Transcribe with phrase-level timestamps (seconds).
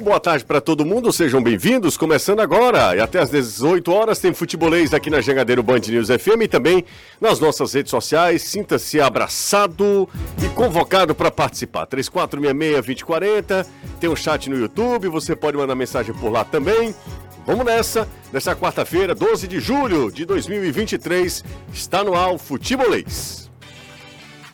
[0.00, 1.98] Boa tarde para todo mundo, sejam bem-vindos.
[1.98, 6.44] Começando agora e até às 18 horas tem futebolês aqui na Jangadeiro Band News FM
[6.44, 6.86] e também
[7.20, 8.40] nas nossas redes sociais.
[8.40, 10.08] Sinta-se abraçado
[10.42, 11.86] e convocado para participar.
[11.86, 13.66] 3466-2040,
[14.00, 16.94] tem um chat no YouTube, você pode mandar mensagem por lá também.
[17.46, 21.44] Vamos nessa, nessa quarta-feira, 12 de julho de 2023,
[21.74, 23.50] está no ar o Futebolês.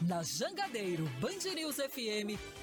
[0.03, 2.37] Na Jangadeiro Band News FM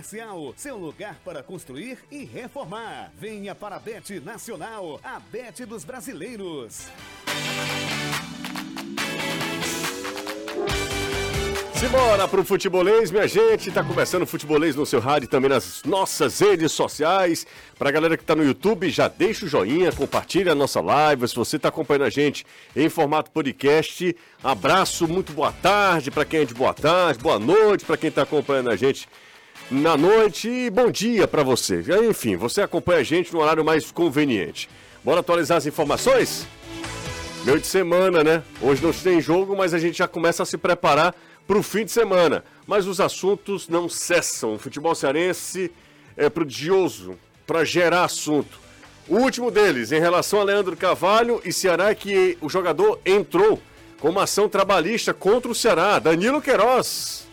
[0.00, 3.12] Comercial, seu lugar para construir e reformar.
[3.18, 6.86] Venha para a Bet Nacional, a Bet dos Brasileiros.
[11.74, 13.70] Simbora pro futebolês, minha gente.
[13.70, 17.46] Tá começando o futebolês no seu rádio e também nas nossas redes sociais.
[17.78, 21.28] Pra galera que tá no YouTube, já deixa o joinha, compartilha a nossa live.
[21.28, 26.40] Se você tá acompanhando a gente em formato podcast, abraço, muito boa tarde para quem
[26.40, 29.06] é de boa tarde, boa noite para quem tá acompanhando a gente
[29.70, 31.84] na noite e bom dia para você.
[32.08, 34.68] Enfim, você acompanha a gente no horário mais conveniente.
[35.04, 36.46] Bora atualizar as informações?
[37.44, 38.42] Meio de semana, né?
[38.60, 41.14] Hoje não tem jogo, mas a gente já começa a se preparar
[41.46, 42.44] para o fim de semana.
[42.66, 44.54] Mas os assuntos não cessam.
[44.54, 45.70] O futebol cearense
[46.16, 48.58] é prodigioso para gerar assunto.
[49.08, 53.62] O último deles, em relação a Leandro Carvalho e Ceará, que o jogador entrou
[54.00, 55.98] com uma ação trabalhista contra o Ceará.
[56.00, 57.29] Danilo Queiroz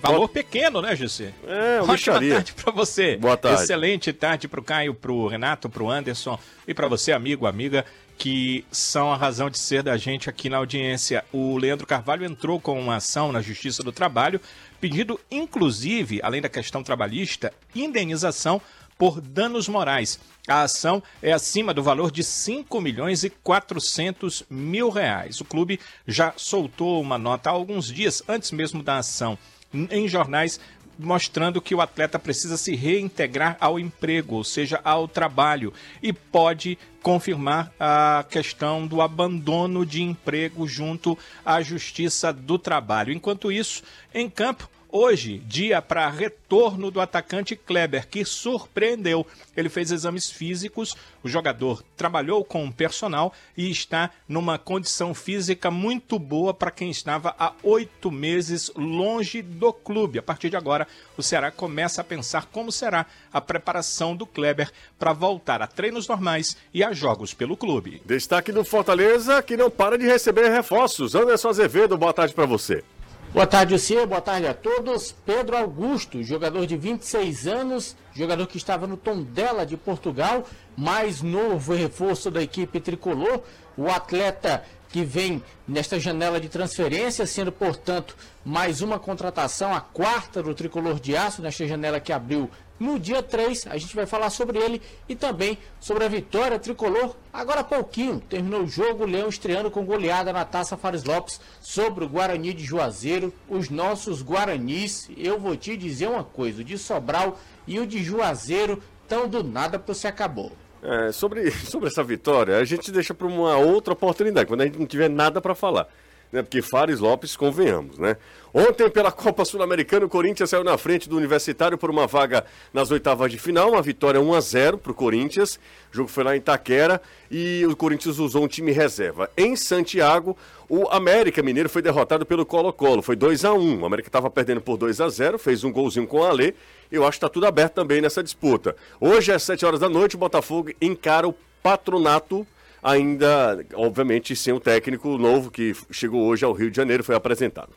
[0.00, 1.32] Valor pequeno, né, José?
[1.44, 3.16] É, uma Ótima tarde para você.
[3.16, 3.62] Boa tarde.
[3.62, 7.46] Excelente tarde para o Caio, para o Renato, para o Anderson e para você, amigo,
[7.46, 7.84] amiga,
[8.16, 11.24] que são a razão de ser da gente aqui na audiência.
[11.32, 14.40] O Leandro Carvalho entrou com uma ação na Justiça do Trabalho,
[14.80, 18.62] pedindo, inclusive, além da questão trabalhista, indenização
[18.96, 20.18] por danos morais.
[20.46, 25.40] A ação é acima do valor de 5 milhões e 400 mil reais.
[25.40, 29.36] O clube já soltou uma nota há alguns dias, antes mesmo da ação
[29.72, 30.58] em jornais
[30.98, 36.76] mostrando que o atleta precisa se reintegrar ao emprego, ou seja, ao trabalho, e pode
[37.00, 43.12] confirmar a questão do abandono de emprego junto à Justiça do Trabalho.
[43.12, 49.26] Enquanto isso, em campo, Hoje, dia para retorno do atacante Kleber, que surpreendeu.
[49.54, 55.70] Ele fez exames físicos, o jogador trabalhou com o personal e está numa condição física
[55.70, 60.20] muito boa para quem estava há oito meses longe do clube.
[60.20, 60.88] A partir de agora,
[61.18, 66.08] o Ceará começa a pensar como será a preparação do Kleber para voltar a treinos
[66.08, 68.00] normais e a jogos pelo clube.
[68.06, 71.14] Destaque do Fortaleza, que não para de receber reforços.
[71.14, 72.82] Anderson Azevedo, boa tarde para você.
[73.30, 74.06] Boa tarde, Cia.
[74.06, 75.12] Boa tarde a todos.
[75.12, 80.44] Pedro Augusto, jogador de 26 anos, jogador que estava no Tondela de Portugal,
[80.74, 83.42] mais novo reforço da equipe tricolor.
[83.76, 90.42] O atleta que vem nesta janela de transferência, sendo, portanto, mais uma contratação, a quarta
[90.42, 93.66] do tricolor de aço, nesta janela que abriu no dia 3.
[93.66, 97.16] A gente vai falar sobre ele e também sobre a vitória tricolor.
[97.32, 101.40] Agora há pouquinho, terminou o jogo, o Leão estreando com goleada na taça Fares Lopes
[101.60, 103.32] sobre o Guarani de Juazeiro.
[103.48, 108.02] Os nossos Guaranis, eu vou te dizer uma coisa: o de Sobral e o de
[108.02, 110.52] Juazeiro estão do nada para se acabou.
[110.82, 114.78] É, sobre, sobre essa vitória, a gente deixa para uma outra oportunidade, quando a gente
[114.78, 115.88] não tiver nada para falar.
[116.30, 116.42] Né?
[116.42, 118.16] Porque Fares Lopes, convenhamos, né?
[118.52, 122.90] Ontem, pela Copa Sul-Americana, o Corinthians saiu na frente do Universitário por uma vaga nas
[122.90, 125.58] oitavas de final, uma vitória 1 a 0 para o Corinthians.
[125.92, 127.00] O jogo foi lá em Itaquera
[127.30, 129.30] e o Corinthians usou um time reserva.
[129.36, 130.36] Em Santiago,
[130.68, 134.60] o América Mineiro foi derrotado pelo Colo-Colo, foi 2 a 1 O América estava perdendo
[134.60, 136.54] por 2 a 0 fez um golzinho com o Alê.
[136.90, 138.76] Eu acho que está tudo aberto também nessa disputa.
[139.00, 142.46] Hoje, às 7 horas da noite, o Botafogo encara o Patronato
[142.82, 147.70] ainda, obviamente, sem o técnico novo que chegou hoje ao Rio de Janeiro, foi apresentado.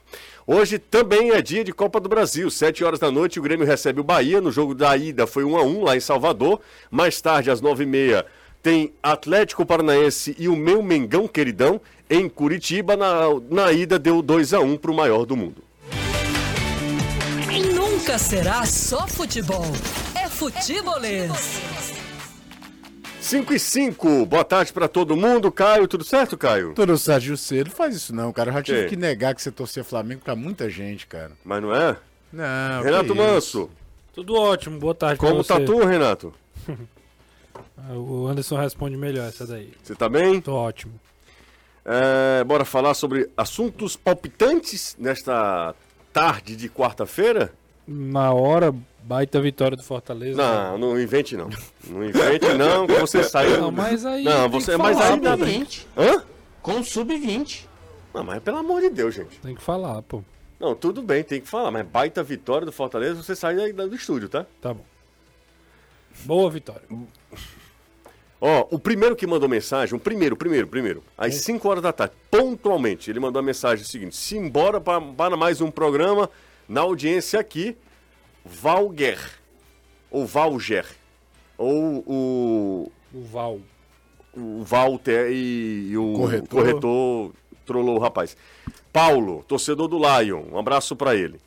[0.45, 3.99] Hoje também é dia de Copa do Brasil, 7 horas da noite, o Grêmio recebe
[3.99, 6.59] o Bahia, no jogo da ida foi 1 a 1 lá em Salvador,
[6.89, 8.25] mais tarde, às 9h30,
[8.61, 14.53] tem Atlético Paranaense e o meu Mengão queridão em Curitiba, na, na ida deu 2
[14.53, 15.63] a 1 para o maior do mundo.
[17.73, 19.65] Nunca será só futebol,
[20.15, 22.00] é futebolês.
[23.21, 25.51] 5 e 5, boa tarde para todo mundo.
[25.51, 26.73] Caio, tudo certo, Caio?
[26.73, 27.63] Tudo certo, José.
[27.63, 28.49] Não faz isso não, cara.
[28.49, 31.31] Eu já tive que negar que você torcia Flamengo pra muita gente, cara.
[31.45, 31.95] Mas não é?
[32.33, 32.81] Não.
[32.83, 33.69] Renato Manso.
[34.11, 36.33] Tudo ótimo, boa tarde Como tá tu, Renato?
[37.95, 39.73] O Anderson responde melhor essa daí.
[39.81, 40.39] Você tá bem?
[40.39, 40.93] Tô ótimo.
[41.83, 45.73] É, bora falar sobre assuntos palpitantes nesta
[46.13, 47.51] tarde de quarta-feira?
[47.87, 48.73] Na hora,
[49.03, 50.37] baita vitória do Fortaleza.
[50.37, 51.49] Não, não invente não.
[51.87, 53.59] Não invente não, que você saiu.
[53.59, 54.23] Não, mas aí.
[54.23, 55.45] Não, você- mas aí nada.
[55.45, 55.85] Sub-20.
[55.97, 56.23] Hã?
[56.61, 57.65] Com sub-20.
[58.13, 59.39] Não, mas pelo amor de Deus, gente.
[59.39, 60.23] Tem que falar, pô.
[60.59, 64.29] Não, tudo bem, tem que falar, mas baita vitória do Fortaleza, você sai do estúdio,
[64.29, 64.45] tá?
[64.61, 64.85] Tá bom.
[66.23, 66.83] Boa vitória.
[68.39, 72.13] Ó, o primeiro que mandou mensagem, o primeiro, primeiro, primeiro, às 5 horas da tarde,
[72.29, 76.29] pontualmente, ele mandou a mensagem seguinte: simbora para, para mais um programa
[76.67, 77.75] na audiência aqui,
[78.45, 79.19] Valger,
[80.09, 80.85] ou Valger,
[81.57, 83.59] ou o, O Val.
[84.33, 86.47] o Walter e, e o Corretor.
[86.49, 87.31] corretor
[87.65, 88.35] trollou o rapaz.
[88.91, 91.39] Paulo, torcedor do Lion, um abraço pra ele.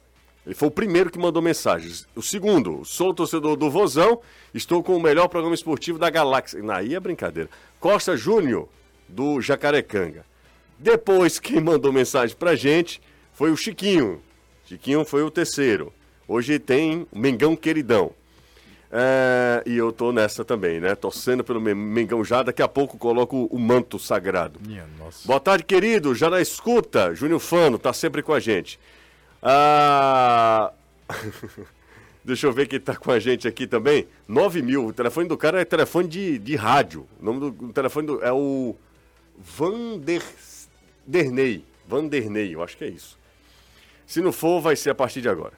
[0.46, 2.06] Ele foi o primeiro que mandou mensagens.
[2.14, 4.20] O segundo, sou torcedor do Vozão,
[4.52, 6.60] estou com o melhor programa esportivo da galáxia.
[6.72, 7.48] Aí é brincadeira.
[7.80, 8.68] Costa Júnior,
[9.08, 10.24] do Jacarecanga.
[10.78, 13.00] Depois, quem mandou mensagem pra gente
[13.32, 14.20] foi o Chiquinho.
[14.66, 15.92] Chiquinho foi o terceiro.
[16.26, 18.12] Hoje tem o Mengão Queridão.
[18.96, 20.94] É, e eu tô nessa também, né?
[20.94, 22.42] Torcendo pelo Men- Mengão já.
[22.42, 24.60] Daqui a pouco coloco o manto sagrado.
[24.64, 25.26] Minha nossa.
[25.26, 26.14] Boa tarde, querido.
[26.14, 27.12] Já na escuta.
[27.14, 28.78] Júnior Fano tá sempre com a gente.
[29.42, 30.72] Ah...
[32.24, 34.06] Deixa eu ver quem tá com a gente aqui também.
[34.26, 34.86] 9 mil.
[34.86, 37.06] O telefone do cara é telefone de, de rádio.
[37.20, 38.74] O nome do, do telefone do- é o
[41.06, 41.64] Vanderney.
[41.86, 43.18] Vanderney, eu acho que é isso.
[44.06, 45.54] Se não for, vai ser a partir de agora.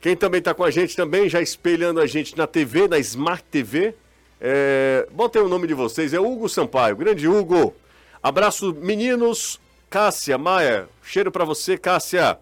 [0.00, 3.42] Quem também está com a gente também, já espelhando a gente na TV, na Smart
[3.50, 3.94] TV.
[4.40, 5.06] É...
[5.10, 6.96] Botei o nome de vocês, é Hugo Sampaio.
[6.96, 7.74] Grande Hugo.
[8.22, 9.60] Abraço, meninos.
[9.90, 12.38] Cássia, Maia, cheiro para você, Cássia.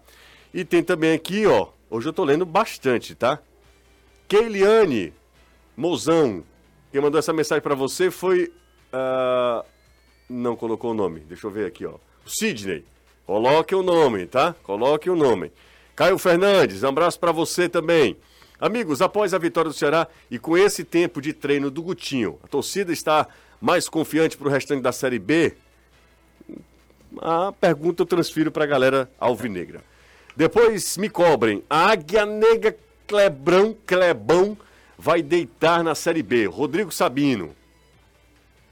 [0.53, 1.69] E tem também aqui, ó.
[1.89, 3.39] Hoje eu tô lendo bastante, tá?
[4.27, 5.13] Keiliane
[5.75, 6.43] Mozão.
[6.91, 8.51] Quem mandou essa mensagem para você foi.
[8.91, 9.63] ah,
[10.29, 11.21] Não colocou o nome.
[11.21, 11.93] Deixa eu ver aqui, ó.
[12.25, 12.83] Sidney.
[13.27, 14.55] Coloque o nome, tá?
[14.63, 15.51] Coloque o nome.
[15.93, 18.15] Caio Fernandes, um abraço para você também.
[18.57, 22.47] Amigos, após a vitória do Ceará e com esse tempo de treino do Gutinho, a
[22.47, 23.27] torcida está
[23.59, 25.53] mais confiante para o restante da Série B?
[27.19, 29.83] A pergunta eu transfiro para a galera alvinegra.
[30.33, 31.61] Depois me cobrem.
[31.69, 34.57] A Águia Negra Clebrão, Clebão
[34.97, 36.45] vai deitar na Série B.
[36.45, 37.53] Rodrigo Sabino.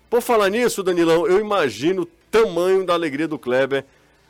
[0.10, 3.84] Por falar nisso, Danilão, eu imagino o tamanho da alegria do Kleber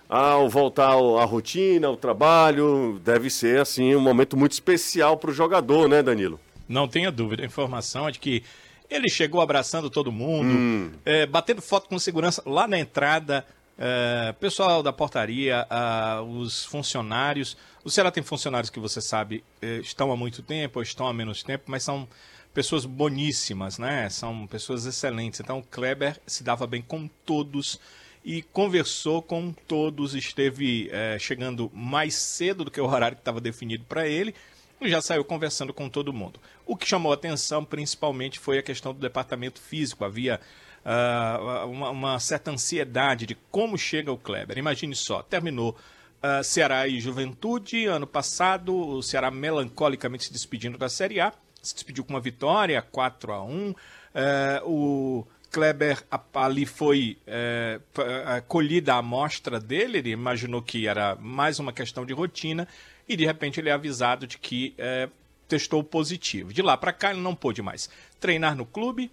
[0.07, 2.99] ao voltar à rotina, ao trabalho.
[3.03, 6.39] Deve ser, assim, um momento muito especial para o jogador, né, Danilo?
[6.67, 8.43] Não tenha dúvida, a informação é de que
[8.89, 10.91] ele chegou abraçando todo mundo, Hum.
[11.05, 13.45] é, batendo foto com segurança lá na entrada,
[13.77, 17.57] é, pessoal da portaria, ah, os funcionários.
[17.83, 21.13] O Ceará tem funcionários que você sabe eh, estão há muito tempo ou estão há
[21.13, 22.07] menos tempo, mas são
[22.53, 24.09] pessoas boníssimas, né?
[24.09, 25.39] São pessoas excelentes.
[25.39, 27.79] Então o Kleber se dava bem com todos
[28.25, 33.39] e conversou com todos, esteve eh, chegando mais cedo do que o horário que estava
[33.39, 34.33] definido para ele
[34.81, 36.39] e já saiu conversando com todo mundo.
[36.65, 40.03] O que chamou atenção principalmente foi a questão do departamento físico.
[40.03, 40.41] Havia
[40.83, 44.57] ah, uma, uma certa ansiedade de como chega o Kleber.
[44.57, 45.77] Imagine só, terminou
[46.21, 51.31] ah, Ceará e Juventude ano passado, o Ceará melancolicamente se despedindo da Série A,
[51.61, 53.75] se despediu com uma vitória, 4 a 1
[54.15, 61.15] Eh, o Kleber ali foi é, é, colhida a amostra dele, ele imaginou que era
[61.15, 62.67] mais uma questão de rotina
[63.07, 65.07] e de repente ele é avisado de que é,
[65.47, 66.51] testou positivo.
[66.51, 69.09] De lá para cá ele não pôde mais treinar no clube,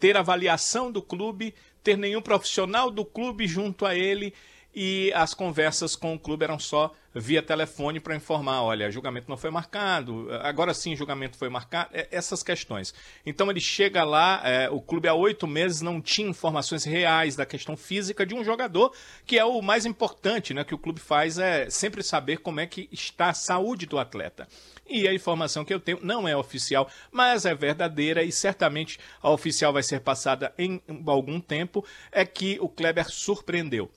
[0.00, 4.32] ter avaliação do clube, ter nenhum profissional do clube junto a ele
[4.74, 9.36] e as conversas com o clube eram só via telefone para informar, olha, julgamento não
[9.36, 12.94] foi marcado, agora sim julgamento foi marcado, é, essas questões.
[13.26, 17.44] Então ele chega lá, é, o clube há oito meses não tinha informações reais da
[17.44, 18.94] questão física de um jogador,
[19.26, 22.66] que é o mais importante, né, que o clube faz é sempre saber como é
[22.66, 24.48] que está a saúde do atleta.
[24.88, 29.30] E a informação que eu tenho não é oficial, mas é verdadeira e certamente a
[29.30, 33.90] oficial vai ser passada em algum tempo, é que o Kleber surpreendeu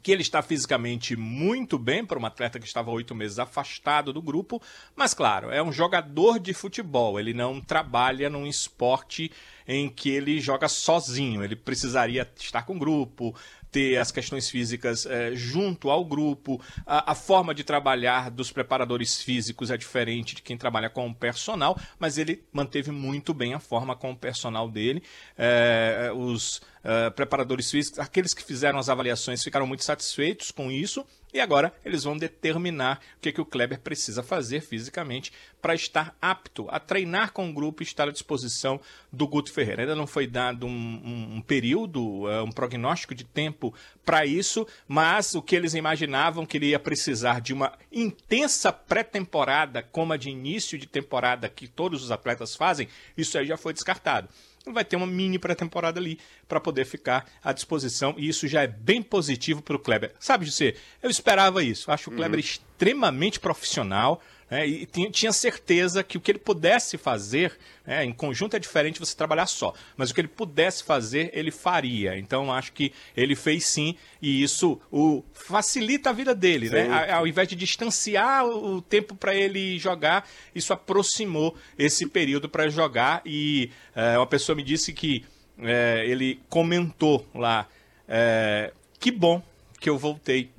[0.00, 4.22] que ele está fisicamente muito bem para um atleta que estava oito meses afastado do
[4.22, 4.60] grupo,
[4.96, 9.30] mas claro, é um jogador de futebol, ele não trabalha num esporte
[9.66, 13.34] em que ele joga sozinho, ele precisaria estar com grupo,
[13.70, 19.22] ter as questões físicas eh, junto ao grupo, a, a forma de trabalhar dos preparadores
[19.22, 23.58] físicos é diferente de quem trabalha com o personal, mas ele manteve muito bem a
[23.60, 25.02] forma com o personal dele,
[25.38, 31.06] Eh, os eh, preparadores físicos, aqueles que fizeram as avaliações ficaram muito satisfeitos com isso
[31.32, 36.14] E agora eles vão determinar o que, que o Kleber precisa fazer fisicamente para estar
[36.20, 39.82] apto a treinar com o grupo e estar à disposição do Guto Ferreira.
[39.82, 43.72] Ainda não foi dado um, um, um período, uh, um prognóstico de tempo
[44.04, 49.82] para isso, mas o que eles imaginavam que ele ia precisar de uma intensa pré-temporada,
[49.82, 53.72] como a de início de temporada que todos os atletas fazem, isso aí já foi
[53.72, 54.28] descartado
[54.66, 58.66] vai ter uma mini pré-temporada ali para poder ficar à disposição e isso já é
[58.66, 60.12] bem positivo para o Kleber.
[60.20, 61.90] Sabe, José, eu esperava isso.
[61.90, 62.44] Acho o Kleber uhum.
[62.44, 68.54] extremamente profissional, né, e tinha certeza que o que ele pudesse fazer, né, em conjunto
[68.54, 72.18] é diferente você trabalhar só, mas o que ele pudesse fazer, ele faria.
[72.18, 76.68] Então acho que ele fez sim, e isso o facilita a vida dele.
[76.68, 77.10] Né?
[77.10, 83.22] Ao invés de distanciar o tempo para ele jogar, isso aproximou esse período para jogar.
[83.24, 85.24] E é, uma pessoa me disse que
[85.60, 87.66] é, ele comentou lá:
[88.06, 89.42] é, que bom
[89.80, 90.50] que eu voltei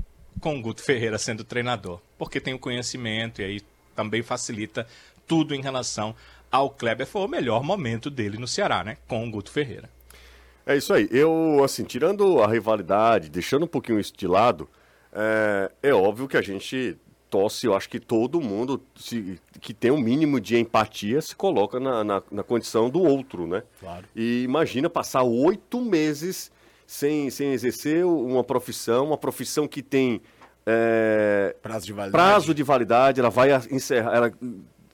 [0.41, 3.61] com o Guto Ferreira sendo treinador, porque tenho conhecimento e aí
[3.95, 4.87] também facilita
[5.27, 6.15] tudo em relação
[6.51, 7.07] ao Kleber.
[7.07, 8.97] Foi o melhor momento dele no Ceará, né?
[9.07, 9.89] Com o Guto Ferreira.
[10.65, 11.07] É isso aí.
[11.11, 14.69] Eu, assim, tirando a rivalidade, deixando um pouquinho isso de lado,
[15.11, 16.97] é, é óbvio que a gente
[17.33, 21.79] torce, eu acho que todo mundo se, que tem um mínimo de empatia se coloca
[21.79, 23.63] na, na, na, condição do outro, né?
[23.79, 24.05] Claro.
[24.15, 26.51] E imagina passar oito meses
[26.85, 30.21] sem, sem exercer uma profissão, uma profissão que tem
[30.65, 32.11] é, prazo de validade.
[32.11, 34.15] Prazo de validade, ela vai encerrar.
[34.15, 34.31] Ela,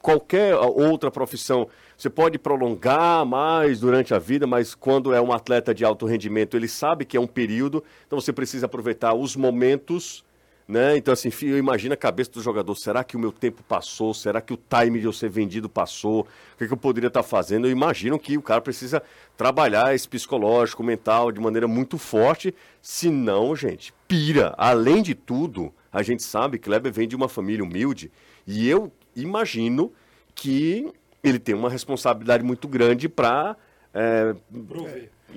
[0.01, 5.73] qualquer outra profissão, você pode prolongar mais durante a vida, mas quando é um atleta
[5.73, 10.23] de alto rendimento, ele sabe que é um período, então você precisa aproveitar os momentos.
[10.69, 10.97] Né?
[10.97, 12.75] Então, assim, eu imagino a cabeça do jogador.
[12.75, 14.13] Será que o meu tempo passou?
[14.13, 16.21] Será que o time de eu ser vendido passou?
[16.53, 17.65] O que, que eu poderia estar fazendo?
[17.65, 19.01] Eu imagino que o cara precisa
[19.35, 22.53] trabalhar esse psicológico, mental, de maneira muito forte.
[22.83, 24.53] Senão, gente, pira.
[24.59, 28.11] Além de tudo, a gente sabe que Kleber vem de uma família humilde
[28.45, 29.91] e eu imagino
[30.35, 30.87] que
[31.23, 33.57] ele tem uma responsabilidade muito grande para.
[33.91, 34.35] É,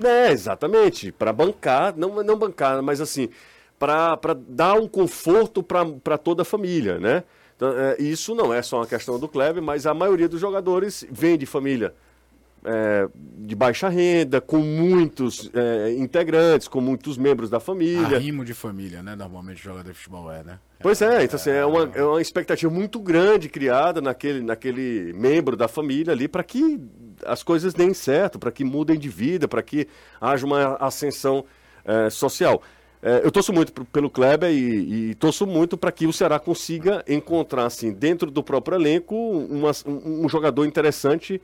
[0.03, 3.29] é, exatamente, para bancar, não, não bancar, mas assim,
[3.83, 7.23] para dar um conforto para toda a família, né?
[7.55, 11.05] Então, é, isso não é só uma questão do Kleber, mas a maioria dos jogadores
[11.09, 11.93] vem de família
[12.65, 18.15] é, de baixa renda, com muitos é, integrantes, com muitos membros da família.
[18.15, 19.15] Arrimo de família, né?
[19.15, 20.59] Normalmente o jogador de futebol é, né?
[20.79, 25.55] Pois é, então assim, é, uma, é uma expectativa muito grande criada naquele, naquele membro
[25.55, 26.79] da família ali para que
[27.25, 29.87] as coisas deem certo, para que mudem de vida, para que
[30.19, 31.45] haja uma ascensão
[31.85, 32.61] é, social.
[33.03, 37.03] É, eu torço muito pelo Kleber e, e torço muito para que o Ceará consiga
[37.05, 41.41] encontrar, assim, dentro do próprio elenco, uma, um, um jogador interessante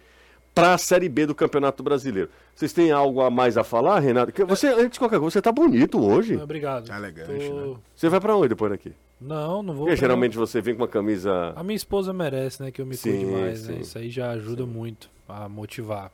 [0.56, 2.30] para a Série B do Campeonato Brasileiro.
[2.56, 4.32] Vocês têm algo a mais a falar, Renato?
[4.48, 6.38] Você, antes de qualquer coisa, você tá bonito hoje.
[6.38, 6.88] Obrigado.
[6.88, 7.54] Tá elegante, Tô...
[7.54, 7.76] né?
[7.94, 8.94] Você vai para onde depois daqui?
[9.20, 9.86] Não, não vou.
[9.86, 11.52] Porque geralmente você vem com uma camisa.
[11.56, 12.72] A minha esposa merece, né?
[12.72, 13.80] Que eu me sim, cuide mais, né?
[13.82, 14.70] Isso aí já ajuda sim.
[14.70, 16.10] muito a motivar.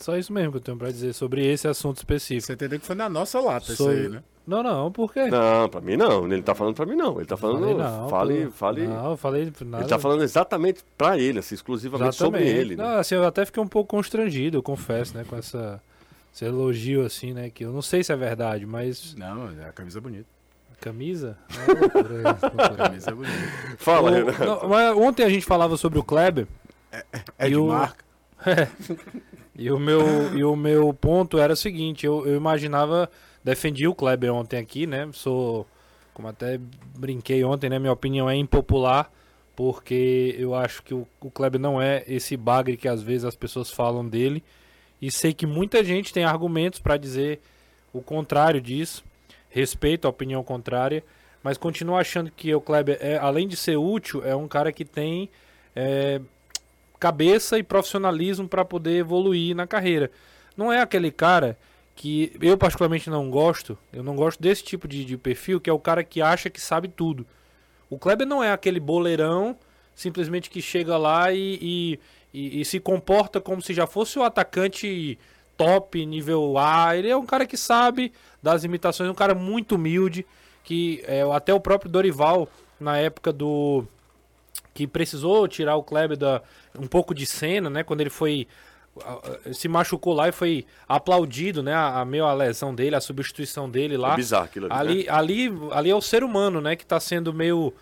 [0.00, 2.46] Só isso mesmo que eu tenho para dizer sobre esse assunto específico.
[2.46, 3.94] Você entendeu que foi na nossa lata sobre...
[3.94, 4.22] isso aí, né?
[4.46, 5.26] Não, não, por quê?
[5.26, 6.24] Não, pra mim não.
[6.24, 7.18] Ele tá falando pra mim não.
[7.18, 7.60] Ele tá falando.
[7.60, 8.50] Falei não, fale, pô.
[8.50, 8.86] fale.
[8.86, 9.82] Não, eu falei nada.
[9.84, 12.44] Ele tá falando exatamente pra ele, assim, exclusivamente exatamente.
[12.44, 12.76] sobre ele.
[12.76, 12.82] Né?
[12.82, 15.80] Não, assim, eu até fiquei um pouco constrangido, eu confesso, né, com essa,
[16.34, 19.14] esse elogio, assim, né, que eu não sei se é verdade, mas.
[19.14, 20.26] Não, é a camisa bonita.
[20.80, 21.36] Camisa?
[21.68, 22.34] É loucura.
[22.74, 23.34] camisa bonita.
[23.76, 24.44] Fala, Renato.
[24.44, 26.48] Não, mas ontem a gente falava sobre o Kleber.
[26.90, 27.66] É, é, é de o...
[27.66, 28.02] marca.
[28.46, 28.66] É.
[29.60, 33.10] E o meu, e o meu ponto era o seguinte, eu, eu imaginava
[33.44, 35.06] defendi o Kleber ontem aqui, né?
[35.12, 35.66] Sou,
[36.14, 36.58] como até
[36.98, 37.78] brinquei ontem, né?
[37.78, 39.12] Minha opinião é impopular,
[39.54, 43.36] porque eu acho que o, o Kleber não é esse bagre que às vezes as
[43.36, 44.42] pessoas falam dele.
[44.98, 47.38] E sei que muita gente tem argumentos para dizer
[47.92, 49.04] o contrário disso.
[49.50, 51.04] Respeito a opinião contrária,
[51.42, 54.86] mas continuo achando que o Kleber, é, além de ser útil, é um cara que
[54.86, 55.28] tem
[55.76, 56.18] é,
[57.00, 60.10] cabeça e profissionalismo para poder evoluir na carreira.
[60.56, 61.58] Não é aquele cara
[61.96, 65.72] que eu particularmente não gosto, eu não gosto desse tipo de, de, perfil, que é
[65.72, 67.26] o cara que acha que sabe tudo.
[67.88, 69.56] O Kleber não é aquele boleirão,
[69.94, 72.00] simplesmente que chega lá e, e,
[72.32, 75.18] e, e se comporta como se já fosse o atacante
[75.56, 76.96] top, nível A.
[76.96, 80.24] Ele é um cara que sabe das imitações, um cara muito humilde,
[80.64, 83.84] que é, até o próprio Dorival, na época do...
[84.72, 86.42] que precisou tirar o Kleber da,
[86.78, 88.46] um pouco de cena, né, quando ele foi
[89.52, 91.72] se machucou lá e foi aplaudido, né?
[91.72, 94.14] A, a meio a lesão dele, a substituição dele lá.
[94.14, 94.74] É bizarro aquilo ali.
[94.74, 95.10] Ali, né?
[95.10, 96.76] ali, ali é o ser humano, né?
[96.76, 97.72] Que tá sendo meio.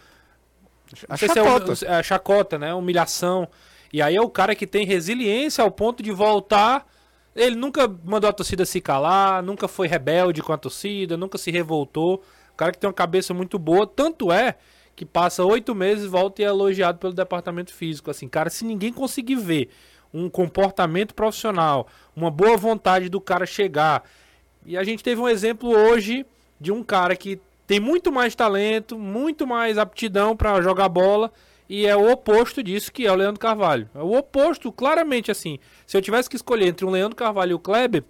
[1.09, 1.77] A chacota.
[1.77, 2.75] Se é, é, chacota, né?
[2.75, 3.49] Humilhação.
[3.93, 6.87] E aí é o cara que tem resiliência ao ponto de voltar.
[7.35, 11.51] Ele nunca mandou a torcida se calar, nunca foi rebelde com a torcida, nunca se
[11.51, 12.23] revoltou.
[12.57, 14.57] cara que tem uma cabeça muito boa, tanto é
[14.99, 18.11] que passa oito meses, volta e é elogiado pelo departamento físico.
[18.11, 19.69] Assim, cara, se ninguém conseguir ver
[20.13, 21.87] um comportamento profissional,
[22.17, 24.03] uma boa vontade do cara chegar.
[24.67, 26.27] E a gente teve um exemplo hoje
[26.61, 31.31] de um cara que tem muito mais talento, muito mais aptidão para jogar bola
[31.69, 33.89] e é o oposto disso que é o Leandro Carvalho.
[33.95, 35.61] É o oposto, claramente assim.
[35.87, 38.03] Se eu tivesse que escolher entre um Leandro Carvalho e o Kleber,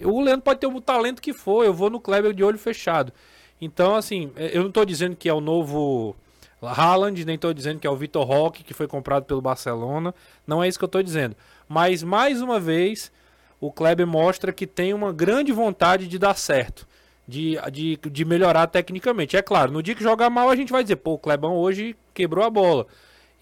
[0.00, 3.12] o Leandro pode ter o talento que for, eu vou no Kleber de olho fechado.
[3.60, 6.14] Então, assim, eu não estou dizendo que é o novo
[6.62, 10.14] Haaland, nem estou dizendo que é o Vitor Roque, que foi comprado pelo Barcelona.
[10.46, 11.36] Não é isso que eu estou dizendo.
[11.68, 13.12] Mas, mais uma vez,
[13.60, 16.86] o Kleber mostra que tem uma grande vontade de dar certo.
[17.28, 19.36] De, de, de melhorar tecnicamente.
[19.36, 21.96] É claro, no dia que jogar mal, a gente vai dizer, pô, o Klebão hoje
[22.14, 22.86] quebrou a bola.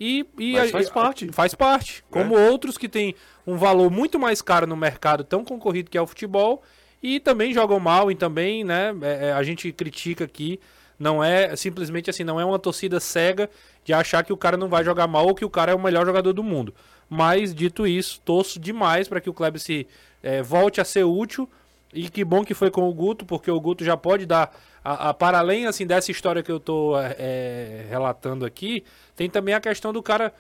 [0.01, 1.31] E, e Mas faz parte.
[1.33, 2.03] Faz parte.
[2.11, 2.49] Como É.
[2.51, 3.15] outros que têm
[3.47, 6.63] um valor muito mais caro no mercado tão concorrido que é o futebol
[7.03, 10.59] e também jogam mal e também, né, é, é, a gente critica aqui,
[10.99, 13.51] não é simplesmente assim, não é uma torcida cega
[13.85, 15.81] de achar que o cara não vai jogar mal ou que o cara é o
[15.81, 16.75] melhor jogador do mundo.
[17.09, 19.87] Mas, dito isso, torço demais para que o Kleber se
[20.23, 21.49] é, volte a ser útil
[21.93, 24.53] e que bom que foi com o Guto, porque o Guto já pode dar,
[24.85, 28.83] a, a- para além assim, dessa história que eu tô é, é, relatando aqui,
[29.15, 30.33] tem também a questão do cara,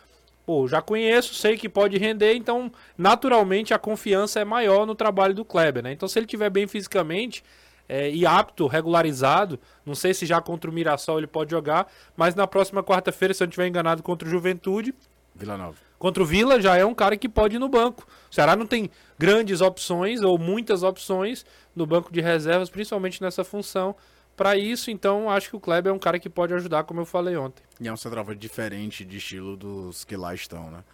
[0.47, 5.35] pô, já conheço, sei que pode render, então naturalmente a confiança é maior no trabalho
[5.35, 5.93] do Kleber, né?
[5.93, 7.45] Então se ele tiver bem fisicamente
[7.89, 12.35] é, e apto, regularizado, não sei se já contra o Mirassol ele pode jogar, mas
[12.35, 14.95] na próxima quarta-feira, se eu não estiver enganado, contra o Juventude,
[15.35, 15.77] Vila Nova.
[15.99, 18.07] Contra o Vila já é um cara que pode ir no banco.
[18.31, 23.43] O Ceará não tem grandes opções ou muitas opções no banco de reservas, principalmente nessa
[23.43, 23.97] função.
[24.37, 27.07] Para isso, então, acho que o Kleber é um cara que pode ajudar, como eu
[27.07, 27.63] falei ontem.
[27.81, 30.85] E é um centroavante diferente de estilo dos que lá estão, né?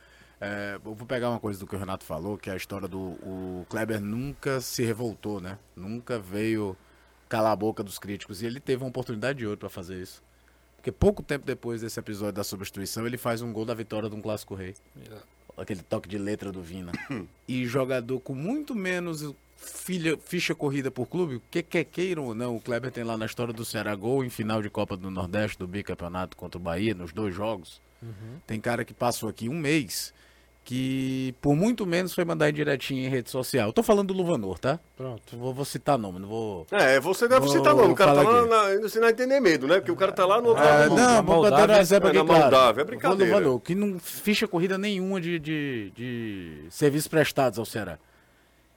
[0.40, 2.88] É, eu vou pegar uma coisa do que o Renato falou, que é a história
[2.88, 5.58] do o Kleber nunca se revoltou, né?
[5.76, 6.76] Nunca veio
[7.28, 8.40] calar a boca dos críticos.
[8.40, 10.22] E ele teve uma oportunidade de ouro para fazer isso.
[10.76, 14.16] Porque pouco tempo depois desse episódio da substituição, ele faz um gol da vitória de
[14.16, 14.74] um clássico rei.
[15.58, 16.92] Aquele toque de letra do Vina.
[17.46, 22.56] e jogador com muito menos filha, ficha corrida por clube, o que queiram ou não,
[22.56, 25.58] o Kleber tem lá na história do Ceará gol em final de Copa do Nordeste,
[25.58, 27.78] do bicampeonato contra o Bahia, nos dois jogos.
[28.46, 30.14] Tem cara que passou aqui um mês
[30.70, 33.70] que por muito menos foi mandar indiretinha em rede social.
[33.70, 34.78] Eu tô falando do Luvanor, tá?
[34.96, 35.36] Pronto.
[35.36, 36.64] Vou, vou citar nome, não vou.
[36.70, 37.92] É, você deve Vou citar nome.
[37.92, 39.80] O cara tá falar lá, na, você não vai entender medo, né?
[39.80, 41.00] Porque o cara tá lá no outro Ah, lado do mundo.
[41.02, 42.42] não, vou botar um exemplo é aqui, na claro.
[42.44, 43.24] Moldávia, é brincadeira.
[43.26, 47.98] no valor, que não ficha corrida nenhuma de, de, de serviços prestados ao Ceará.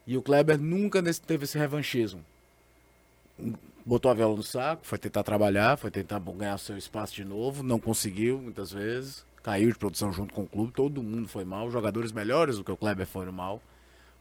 [0.07, 2.25] E o Kleber nunca nesse- teve esse revanchismo.
[3.85, 7.61] Botou a vela no saco, foi tentar trabalhar, foi tentar ganhar seu espaço de novo,
[7.61, 9.23] não conseguiu muitas vezes.
[9.43, 12.71] Caiu de produção junto com o clube, todo mundo foi mal, jogadores melhores do que
[12.71, 13.61] o Kleber foram mal.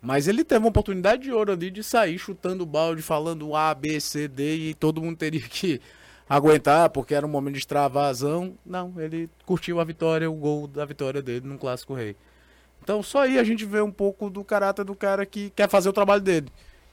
[0.02, 4.00] Mas ele teve uma oportunidade de ouro ali de sair chutando balde, falando A, B,
[4.00, 5.80] C, D, e todo mundo teria que
[6.28, 8.54] aguentar, porque era um momento de extravasão.
[8.66, 12.16] Não, ele curtiu a vitória, o gol da vitória dele num Clássico Rei.
[12.82, 15.88] Então só aí a gente vê um pouco do caráter do cara que quer fazer
[15.88, 16.48] o trabalho dele.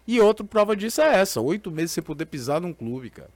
[0.06, 3.30] E outra prova disso é essa, oito meses sem poder pisar num clube, cara.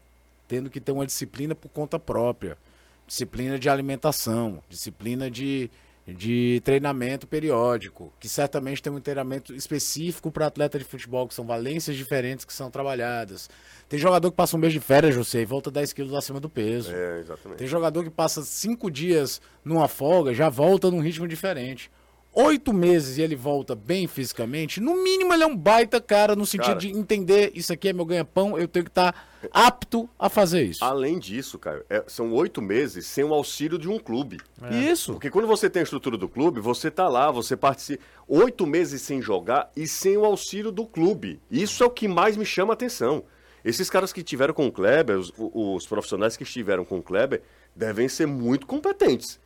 [0.48, 2.58] Tendo que ter uma disciplina por conta própria.
[3.08, 5.70] Disciplina de alimentação, disciplina de,
[6.08, 11.46] de treinamento periódico, que certamente tem um treinamento específico para atleta de futebol, que são
[11.46, 13.50] valências diferentes que são trabalhadas.
[13.88, 16.50] Tem jogador que passa um mês de férias, José, e volta 10 quilos acima do
[16.50, 16.92] peso.
[16.94, 17.60] É, exatamente.
[17.60, 21.92] Tem jogador que passa cinco dias numa folga, já volta num ritmo diferente.
[22.36, 26.48] Oito meses e ele volta bem fisicamente, no mínimo ele é um baita cara no
[26.48, 26.80] sentido Cara.
[26.80, 30.84] de entender isso aqui é meu ganha-pão, eu tenho que estar apto a fazer isso.
[30.84, 34.40] Além disso, cara, é- são oito meses sem o auxílio de um clube.
[34.72, 35.14] Isso.
[35.14, 38.04] Porque quando você tem a estrutura do clube, você tá lá, você participa.
[38.28, 41.40] Oito meses sem jogar e sem o auxílio do clube.
[41.52, 43.24] Isso é o que mais me chama a atenção.
[43.64, 47.42] Esses caras que tiveram com o Kleber, os, os profissionais que estiveram com o Kleber,
[47.76, 49.40] devem ser muito competentes.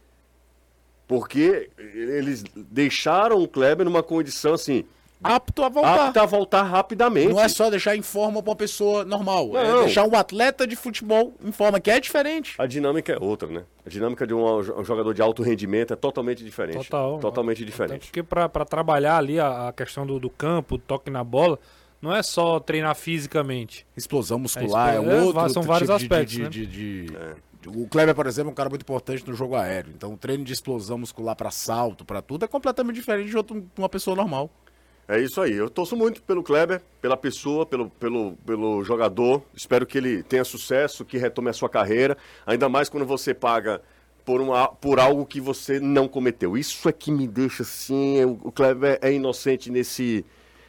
[1.07, 4.83] Porque eles deixaram o Kleber numa condição assim,
[5.23, 6.07] Apto a voltar.
[6.09, 7.29] apta a voltar rapidamente.
[7.33, 9.57] Não é só deixar em forma pra uma pessoa normal.
[9.57, 9.79] É Não.
[9.85, 12.53] deixar um atleta de futebol em forma, que é diferente.
[12.59, 13.63] A dinâmica é outra, né?
[13.83, 16.83] A dinâmica de um, jogador de alto rendimento é totalmente diferente.
[16.83, 17.17] Total.
[17.19, 18.05] Totalmente Até diferente.
[18.07, 21.57] porque para trabalhar ali a, a questão do, do campo, o toque na bola,
[21.99, 23.87] não é só treinar fisicamente.
[23.97, 26.49] Explosão muscular é, É, é, outro são vários tipo de- aspectos, de, né?
[26.49, 27.17] de- de- de-
[27.67, 29.91] O Kleber, por exemplo, é um cara muito importante no jogo aéreo.
[29.95, 33.65] Então, o treino de explosão muscular pra salto, pra tudo, é completamente diferente de outro-
[33.77, 34.49] uma pessoa normal.
[35.07, 35.53] É isso aí.
[35.53, 39.41] Eu torço muito pelo Kleber, pela pessoa, pelo, pelo, pelo jogador.
[39.55, 42.17] Espero que ele tenha sucesso, que retome a sua carreira.
[42.45, 43.81] Ainda mais quando você paga
[44.25, 46.57] por, uma, por algo que você não cometeu.
[46.57, 48.21] Isso é que me deixa assim.
[48.25, 50.25] O, o Kleber é inocente nesse,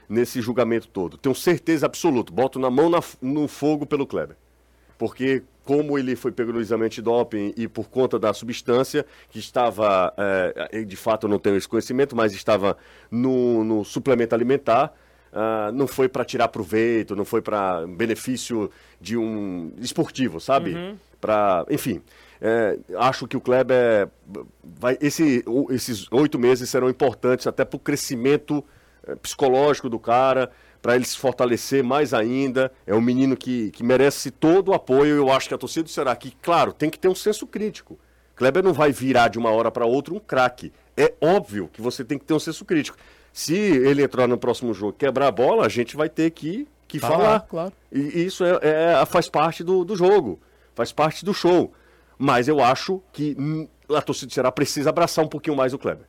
[0.09, 1.19] nesse julgamento todo.
[1.19, 2.33] Tenho certeza absoluta.
[2.33, 4.37] Boto na mão na- no fogo pelo Kleber.
[4.97, 9.39] Porque como ele foi pego no exame de doping e por conta da substância que
[9.39, 10.15] estava,
[10.73, 12.75] é, de fato eu não tenho esse conhecimento, mas estava
[13.11, 14.95] no, no suplemento alimentar,
[15.31, 20.73] ah, não foi para tirar proveito, não foi para benefício de um esportivo, sabe?
[21.21, 22.01] Para, enfim,
[22.41, 24.09] é, acho que o Kleber
[24.65, 28.65] vai, esse, esses oito meses serão importantes até para o crescimento
[29.21, 30.51] psicológico do cara,
[30.81, 32.71] para ele se fortalecer mais ainda.
[32.87, 35.17] É um menino que, que merece todo o apoio.
[35.17, 37.99] Eu acho que a torcida do Ceará aqui, claro, tem que ter um senso crítico.
[38.37, 40.73] Kleber não vai virar de uma hora para outra um craque.
[40.97, 42.97] É óbvio que você tem que ter um senso crítico.
[43.33, 46.67] Se ele entrar no próximo jogo e quebrar a bola, a gente vai ter que,
[46.87, 47.41] que Falar, falar.
[47.41, 47.73] claro.
[47.93, 50.41] E e isso é, é- faz parte do, do jogo,
[50.75, 51.73] faz parte do show.
[52.17, 55.79] Mas eu acho que hum, a torcida do Ceará precisa abraçar um pouquinho mais o
[55.79, 56.07] Kleber.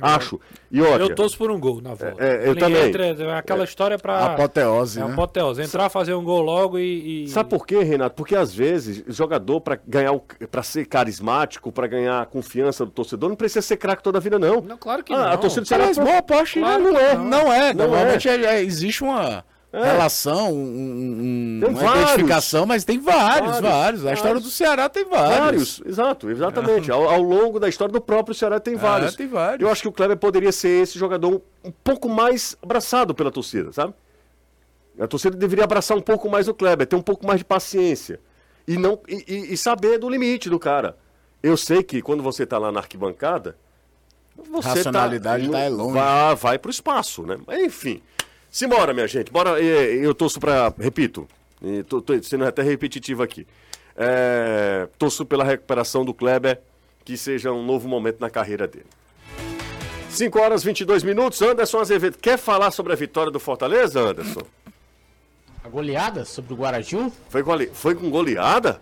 [0.00, 0.40] Acho.
[0.70, 2.16] E olha, Eu torço por um gol na volta.
[2.24, 2.88] É, é, eu também.
[2.88, 4.26] entra, é aquela história pra.
[4.32, 5.12] Apoteose, É né?
[5.12, 5.62] apoteose.
[5.62, 7.24] Entrar, fazer um gol logo e.
[7.24, 8.16] e- Sabe por quê, Renato?
[8.16, 10.12] Porque às vezes jogador para ganhar,
[10.50, 14.20] para ser carismático, para ganhar a confiança do torcedor, não precisa ser craque toda a
[14.20, 14.60] vida não.
[14.60, 15.28] Não, claro que Ah, não.
[15.32, 17.14] A torcida do Ceará Aliás, boa parte Claro não, é.
[17.14, 17.24] não.
[17.24, 17.72] Não é.
[17.74, 19.44] Não Normalmente é- é- existe uma
[19.82, 22.02] relação, um- um- uma vários.
[22.04, 24.06] identificação, mas tem vários, Vários, vários.
[24.06, 25.38] A história do Ceará tem vários.
[25.38, 26.90] Vários, exato, exatamente.
[26.90, 29.14] Ao, ao longo da história do próprio Ceará tem vários.
[29.16, 29.60] tem vários.
[29.60, 33.72] Eu acho que o Kleber poderia ser esse jogador um, pouco mais abraçado pela torcida,
[33.72, 33.94] sabe?
[35.00, 38.20] A torcida deveria abraçar um pouco mais o Kleber, ter um pouco mais de paciência.
[38.68, 40.96] E, não, e, e- saber do limite do cara.
[41.42, 43.56] Eu sei que quando você tá lá na arquibancada,
[44.50, 45.94] você Racionalidade tá é longe.
[45.94, 47.36] Vai, vai pro espaço, né?
[47.46, 48.00] Mas, enfim.
[48.54, 49.32] Simbora, minha gente.
[49.32, 49.60] Bora.
[49.60, 50.72] Eu torço pra.
[50.78, 51.26] Repito,
[51.88, 53.48] tô, tô sendo até repetitivo aqui.
[53.96, 56.60] É, torço pela recuperação do Kleber,
[57.04, 58.86] que seja um novo momento na carreira dele.
[60.08, 61.42] 5 horas e 22 minutos.
[61.42, 64.42] Anderson Azevedo, quer falar sobre a vitória do Fortaleza, Anderson?
[65.64, 67.66] A goleada sobre o Guaraju Foi, gole...
[67.74, 68.80] Foi com goleada?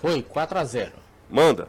[0.00, 0.92] foi 4 a 0
[1.28, 1.66] Manda.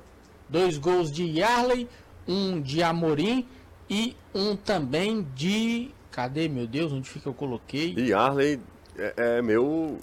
[0.47, 1.89] Dois gols de Yarley,
[2.27, 3.47] um de Amorim
[3.89, 5.89] e um também de.
[6.11, 6.91] Cadê, meu Deus?
[6.91, 7.93] Onde fica que eu coloquei?
[7.97, 8.59] E Arley
[8.97, 9.97] é, é meu.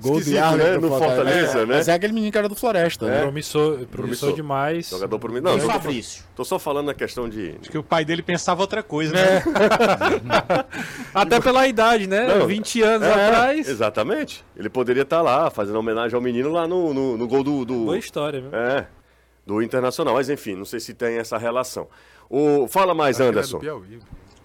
[0.00, 0.76] Gol de Arley né?
[0.78, 1.74] No Fortaleza, É, né?
[1.76, 3.22] Mas é aquele menino que era do Floresta, né?
[3.22, 4.32] Promissor, promissor, Promissor.
[4.34, 4.90] demais.
[4.90, 5.38] Jogador por mim.
[5.38, 6.24] E Não, tô, Fabrício.
[6.36, 7.56] tô só falando na questão de.
[7.60, 9.34] Acho que o pai dele pensava outra coisa, É.
[9.40, 9.42] né?
[11.12, 12.26] Até pela idade, né?
[12.38, 13.68] Não, 20 anos É, atrás.
[13.68, 14.44] Exatamente.
[14.56, 17.64] Ele poderia estar lá, fazendo homenagem ao menino lá no, no, no gol do.
[17.64, 18.50] do Boa história, viu?
[18.54, 18.86] é,
[19.46, 20.14] do Internacional.
[20.14, 21.88] Mas enfim, não sei se tem essa relação.
[22.30, 23.58] O, fala mais, Anderson.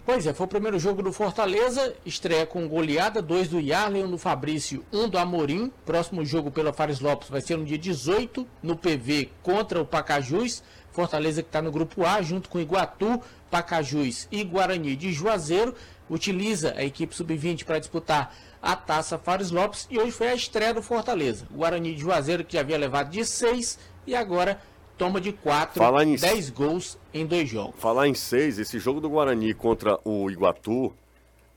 [0.06, 4.12] Pois é, foi o primeiro jogo do Fortaleza, estreia com goleada, dois do Yarley, um
[4.12, 5.72] do Fabrício, um do Amorim.
[5.86, 10.62] Próximo jogo pela Fares Lopes vai ser no dia 18, no PV contra o Pacajus.
[10.92, 15.74] Fortaleza que está no grupo A, junto com Iguatu, Pacajus e Guarani de Juazeiro.
[16.10, 20.74] Utiliza a equipe sub-20 para disputar a taça Fares Lopes e hoje foi a estreia
[20.74, 21.48] do Fortaleza.
[21.50, 24.60] Guarani de Juazeiro que havia levado de 6 e agora
[25.04, 27.76] toma de 4, Falar em- 10 gols em dois jogos.
[27.78, 30.94] Falar em seis, esse jogo do Guarani contra o Iguatu,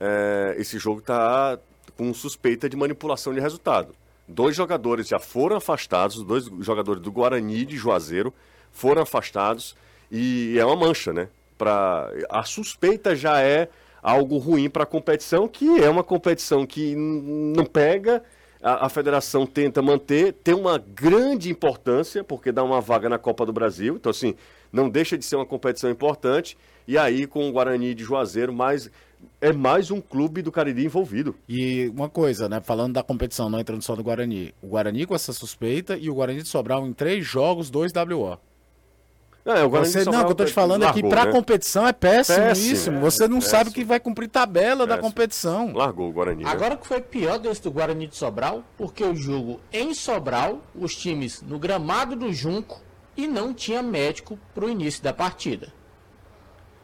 [0.00, 1.56] é, esse jogo tá
[1.96, 3.94] com suspeita de manipulação de resultado.
[4.26, 8.34] Dois jogadores já foram afastados, dois jogadores do Guarani de Juazeiro
[8.72, 9.76] foram afastados
[10.10, 11.28] e é uma mancha, né?
[11.56, 13.68] Pra, a suspeita já é
[14.02, 18.24] algo ruim para a competição, que é uma competição que não pega,
[18.62, 23.44] a, a federação tenta manter, tem uma grande importância, porque dá uma vaga na Copa
[23.44, 24.34] do Brasil, então assim,
[24.72, 28.90] não deixa de ser uma competição importante, e aí com o Guarani de Juazeiro, mais,
[29.40, 31.34] é mais um clube do Cariri envolvido.
[31.48, 32.60] E uma coisa, né?
[32.60, 34.54] Falando da competição, não entrando só do Guarani.
[34.62, 38.38] O Guarani com essa suspeita e o Guarani de Sobral em três jogos, dois WO.
[39.46, 41.24] É, o Guarani Você, não, o que eu tô te falando é que largou, pra
[41.26, 41.30] né?
[41.30, 42.90] competição é péssimo, Péssimo, isso.
[42.90, 43.50] é, Você não péssimo.
[43.56, 45.08] sabe que vai cumprir tabela da Péssimo.
[45.08, 45.72] competição.
[45.72, 46.42] Largou o Guarani.
[46.42, 46.50] né?
[46.50, 50.96] Agora que foi pior desse do Guarani de Sobral, porque o jogo em Sobral, os
[50.96, 52.80] times no gramado do Junco
[53.16, 55.72] e não tinha médico pro início da partida.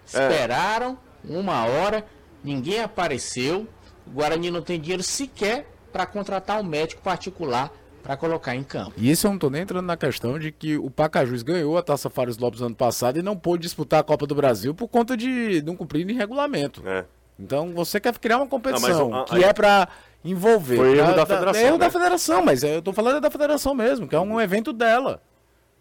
[0.07, 2.05] Esperaram uma hora,
[2.44, 3.66] ninguém apareceu.
[4.07, 7.72] O Guarani não tem dinheiro sequer para contratar um médico particular
[8.03, 8.93] para colocar em campo.
[8.97, 11.83] E isso eu não tô nem entrando na questão de que o Pacajus ganhou a
[11.83, 15.17] Taça Fares Lopes ano passado e não pôde disputar a Copa do Brasil por conta
[15.17, 16.83] de não cumprir em regulamento.
[16.87, 17.05] É.
[17.38, 19.88] Então você quer criar uma competição Não, mas, que aí- é pra
[20.25, 20.77] envolver.
[20.77, 21.85] Foi erro da federação, É erro né?
[21.87, 25.21] da federação, mas eu tô falando da federação mesmo, que é um evento dela.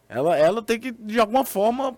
[0.09, 1.95] Ela, ela tem que, de alguma forma,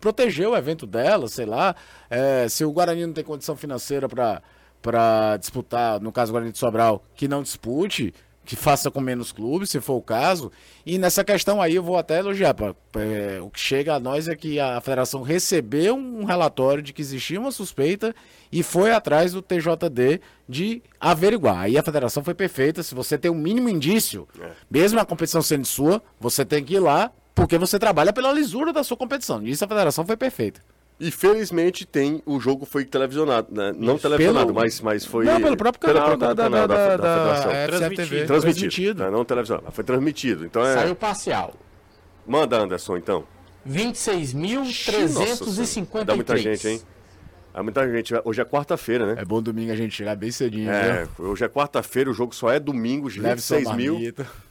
[0.00, 1.74] proteger o evento dela, sei lá.
[2.08, 4.40] É, se o Guarani não tem condição financeira pra
[4.80, 8.14] para disputar, no caso o Guarani de Sobral, que não dispute,
[8.48, 10.50] que faça com menos clubes, se for o caso.
[10.86, 12.54] E nessa questão aí eu vou até elogiar.
[12.54, 16.82] pra- pra- é, o que chega a nós é que a federação recebeu um relatório
[16.82, 18.14] de que existia uma suspeita
[18.50, 21.58] e foi atrás do TJD de averiguar.
[21.58, 22.82] Aí a federação foi perfeita.
[22.82, 24.26] Se você tem um mínimo indício,
[24.70, 28.72] mesmo a competição sendo sua, você tem que ir lá porque você trabalha pela lisura
[28.72, 29.40] da sua competição.
[29.40, 30.62] Nisso a federação foi perfeita.
[31.00, 33.72] E felizmente tem, o jogo foi televisionado, né?
[33.76, 35.26] Não televisionado, Pelo- mas, mas foi...
[35.26, 37.50] Não, pelo próprio canal pelo da, da, canal da, da, da, da federação.
[37.52, 38.26] é, FCA Transmitido.
[38.26, 39.10] Transmitido, né?
[39.10, 40.44] não televisionado, mas foi transmitido.
[40.44, 40.74] Então é...
[40.74, 41.54] Saiu parcial.
[42.26, 43.24] Manda, Anderson, então.
[43.68, 46.04] 26.353.
[46.04, 46.80] Dá muita gente, hein?
[47.54, 48.14] Dá muita gente.
[48.24, 49.22] Hoje é quarta-feira, né?
[49.22, 51.28] É bom domingo a gente chegar bem cedinho, É, viu?
[51.30, 53.98] hoje é quarta-feira, o jogo só é domingo, Leve sua 26 mil.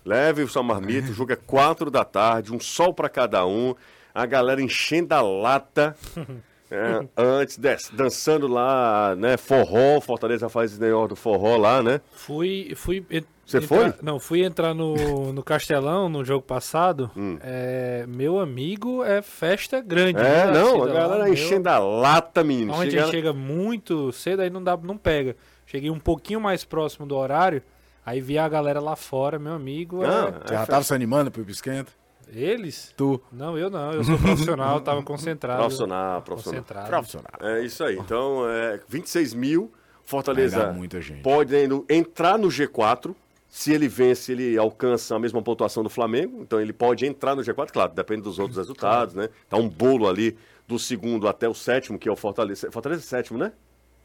[0.05, 3.75] Leve o sua marmita, o jogo é 4 da tarde, um sol pra cada um,
[4.21, 5.95] a galera enchendo a lata.
[6.71, 9.38] é, antes, des- dançando lá, né?
[9.38, 12.01] Forró, Fortaleza faz esse negócio do forró lá, né?
[12.13, 12.73] Fui.
[12.75, 13.06] fui
[13.45, 13.93] Você foi?
[14.01, 17.10] Não, fui entrar no, no Castelão no jogo passado.
[17.15, 17.38] Hum.
[17.41, 20.19] É, meu amigo, é festa grande.
[20.19, 20.51] É, né?
[20.51, 22.73] não, a torcida lá, galera meu- enchendo a lata, menino.
[22.73, 25.36] Onde Chega- a gente chega muito cedo, aí não dá, não pega.
[25.65, 27.62] Cheguei um pouquinho mais próximo do horário,
[28.06, 30.03] aí vi a galera lá fora, meu amigo.
[30.03, 31.91] é- Não, Você já tava se animando pro esquenta?
[32.31, 32.93] Eles?
[32.95, 33.21] Tu.
[33.31, 33.93] Não, eu não.
[33.93, 35.59] Eu sou profissional, tava concentrado.
[35.59, 36.61] Profissional, profissional.
[36.61, 36.89] Concentrado.
[36.89, 37.33] Profissional.
[37.41, 37.97] É isso aí.
[37.97, 39.71] Então, é, 26 mil.
[40.03, 41.21] Fortaleza muita gente.
[41.21, 41.53] pode
[41.89, 43.13] entrar no G4.
[43.49, 46.41] Se ele vence, ele alcança a mesma pontuação do Flamengo.
[46.41, 47.71] Então, ele pode entrar no G4.
[47.71, 49.29] Claro, depende dos outros resultados, né?
[49.49, 50.37] Tá um bolo ali
[50.67, 52.69] do segundo até o sétimo, que é o Fortaleza.
[52.71, 53.51] Fortaleza é sétimo, né?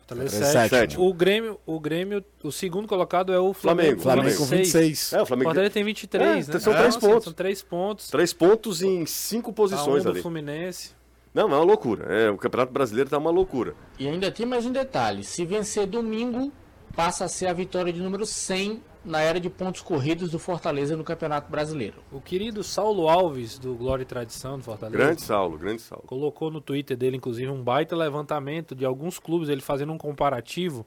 [0.06, 1.00] Fortaleza.
[1.00, 4.00] O Grêmio, o Grêmio, o segundo colocado é o Flamengo.
[4.00, 5.12] Flamengo, Flamengo com 26.
[5.12, 5.48] É, o Flamengo.
[5.50, 6.60] Fortaleza tem 23, É, né?
[6.60, 7.24] são três Nossa, pontos.
[7.24, 8.08] São três pontos.
[8.08, 10.22] Três pontos em cinco um posições do ali.
[10.22, 10.90] Fluminense.
[11.34, 12.04] Não, é uma loucura.
[12.12, 13.74] É, o Campeonato Brasileiro tá uma loucura.
[13.98, 16.52] E ainda tem mais um detalhe: se vencer domingo,
[16.94, 20.96] passa a ser a vitória de número 100 na era de pontos corridos do Fortaleza
[20.96, 22.02] no Campeonato Brasileiro.
[22.12, 24.96] O querido Saulo Alves, do Glória e Tradição do Fortaleza.
[24.96, 26.04] Grande Saulo, grande Saulo.
[26.06, 30.86] colocou no Twitter dele, inclusive, um baita levantamento de alguns clubes, ele fazendo um comparativo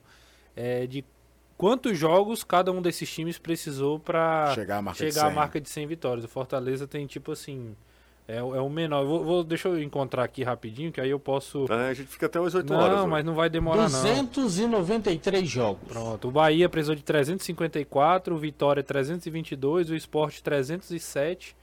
[0.54, 1.04] é, de
[1.58, 5.34] quantos jogos cada um desses times precisou para Chegar à marca de chegar à 100.
[5.34, 6.24] marca de 100 vitórias.
[6.24, 7.76] O Fortaleza tem tipo assim,
[8.28, 9.02] é, o- é o menor.
[9.02, 11.66] Eu vou, vou- deixa eu encontrar aqui rapidinho, que aí eu posso.
[11.70, 13.00] É, a gente fica até as 8 Não, horas.
[13.02, 13.06] né?
[13.06, 14.24] mas não vai demorar não.
[14.34, 15.88] 293 jogos.
[15.88, 21.56] Pronto, o Bahia precisou de 354, o Vitória 322, o Sport 307.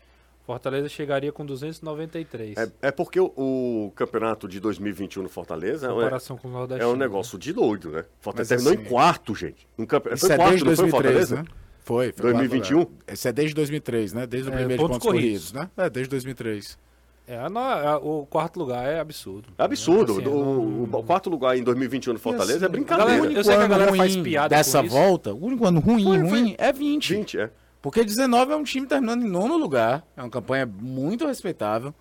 [0.46, 2.58] Fortaleza chegaria com 293.
[2.58, 6.52] É, é porque o, o campeonato de 2021 no Fortaleza é, um- comparação com o
[6.52, 6.84] Nordeste.
[6.84, 8.04] é um negócio de doido, né?
[8.20, 9.66] Fortaleza Mas terminou assim, em quarto, gente.
[9.80, 10.16] Um campe...
[10.18, 11.36] Foi é quarto, desde não foi o 2003, Fortaleza?
[11.38, 11.63] né?
[11.84, 12.78] Foi, foi 2021?
[12.78, 13.14] quarto lugar.
[13.14, 14.26] Esse é desde 2003, né?
[14.28, 15.52] Desde o É, primeiro de pontos pontos corridos.
[15.52, 15.86] corridos, né?
[15.86, 16.78] É, desde 2003.
[17.26, 19.50] É, a a- o quarto lugar é absurdo.
[19.58, 20.12] É absurdo.
[20.14, 23.12] Assim, o, não- o quarto lugar em 2021 no Fortaleza assim, é brincadeira.
[23.18, 24.96] galera- eu sei que a galera ruim faz piada dessa com isso.
[24.96, 27.14] volta, o único ano ruim, Foi, ruim é 20.
[27.16, 27.50] 20, é.
[27.82, 30.06] Porque 19 é um time terminando em nono lugar.
[30.18, 31.94] É uma campanha muito respeitável.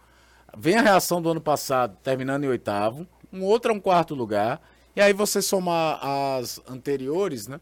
[0.57, 3.07] Vem a reação do ano passado, terminando em oitavo.
[3.33, 4.61] Um outro é um quarto lugar.
[4.95, 7.61] E aí você somar as anteriores, né?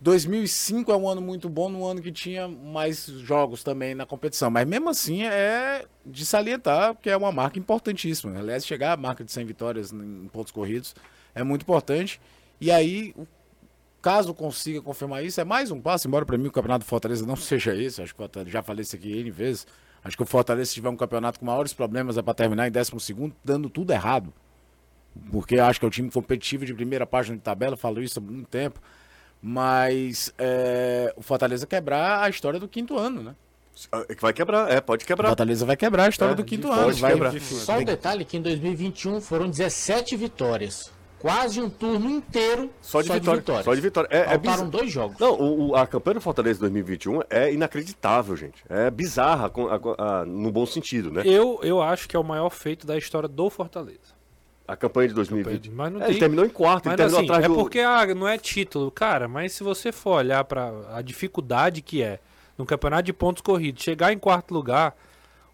[0.00, 4.50] 2005 é um ano muito bom, num ano que tinha mais jogos também na competição.
[4.50, 8.38] Mas mesmo assim é de salientar que é uma marca importantíssima.
[8.38, 10.94] Aliás, chegar à marca de 100 vitórias em pontos corridos
[11.34, 12.20] é muito importante.
[12.60, 13.14] E aí,
[14.00, 17.26] caso consiga confirmar isso, é mais um passo, embora para mim o campeonato do Fortaleza
[17.26, 19.66] não seja esse, acho que já falei isso aqui N vezes,
[20.02, 22.72] acho que o Fortaleza se tiver um campeonato com maiores problemas é para terminar em
[22.72, 24.32] 12º, dando tudo errado.
[25.32, 28.22] Porque acho que é o time competitivo de primeira página de tabela, falo isso há
[28.22, 28.80] muito tempo,
[29.42, 33.34] mas é, o Fortaleza quebrar a história do quinto ano, né?
[34.08, 35.28] É que Vai quebrar, é, pode O quebrar.
[35.28, 36.92] Fortaleza vai quebrar a história É, do quinto ano.
[36.96, 37.40] Vai, quebrar.
[37.40, 40.90] Só um detalhe que em 2021 foram 17 vitórias.
[41.20, 43.40] Quase um turno inteiro Só de vitória.
[43.40, 43.64] vitórias.
[43.64, 44.08] Só de vitória.
[44.10, 44.70] É, é Faltaram bizarro.
[44.70, 45.18] dois jogos.
[45.18, 48.62] Não, o, o- a campanha do Fortaleza 2021 é inacreditável, gente.
[48.68, 49.80] É bizarra com- a-
[50.20, 51.22] a- no bom sentido, né?
[51.24, 54.17] Eu, eu acho que é o maior feito da história do Fortaleza.
[54.68, 55.70] A campanha de 2020.
[55.70, 56.10] Mas não É, tem...
[56.12, 57.54] Ele terminou em quarto, ele Mas terminou assim, atrás é do...
[57.54, 62.02] porque ah, não é título, cara, mas se você for olhar para a dificuldade que
[62.02, 62.20] é
[62.58, 64.94] no campeonato de pontos corridos, chegar em quarto lugar,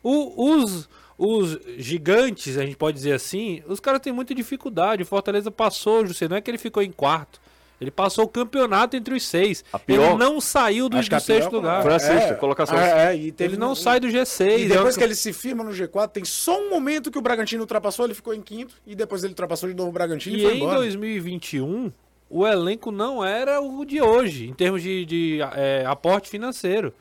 [0.02, 5.02] o- os, os gigantes, a gente pode dizer assim, os caras têm muita dificuldade.
[5.04, 7.40] O Fortaleza passou, José, não é que ele ficou em quarto.
[7.84, 9.64] Ele passou o campeonato entre os seis.
[9.72, 11.82] A pior- Ele não saiu do, do sexto lugar.
[11.82, 12.78] Foi a sexta colocação.
[12.78, 14.58] É, é, e teve Ele não um- sai do G6.
[14.64, 17.18] E depois é um- que ele se firma no G4, tem só um momento que
[17.18, 20.36] o Bragantino ultrapassou, ele ficou em quinto, e depois ele ultrapassou de novo o Bragantino
[20.36, 20.78] e, E foi em embora.
[20.78, 21.92] 2021,
[22.30, 26.92] o elenco não era o de hoje, em termos de, de, é, aporte financeiro.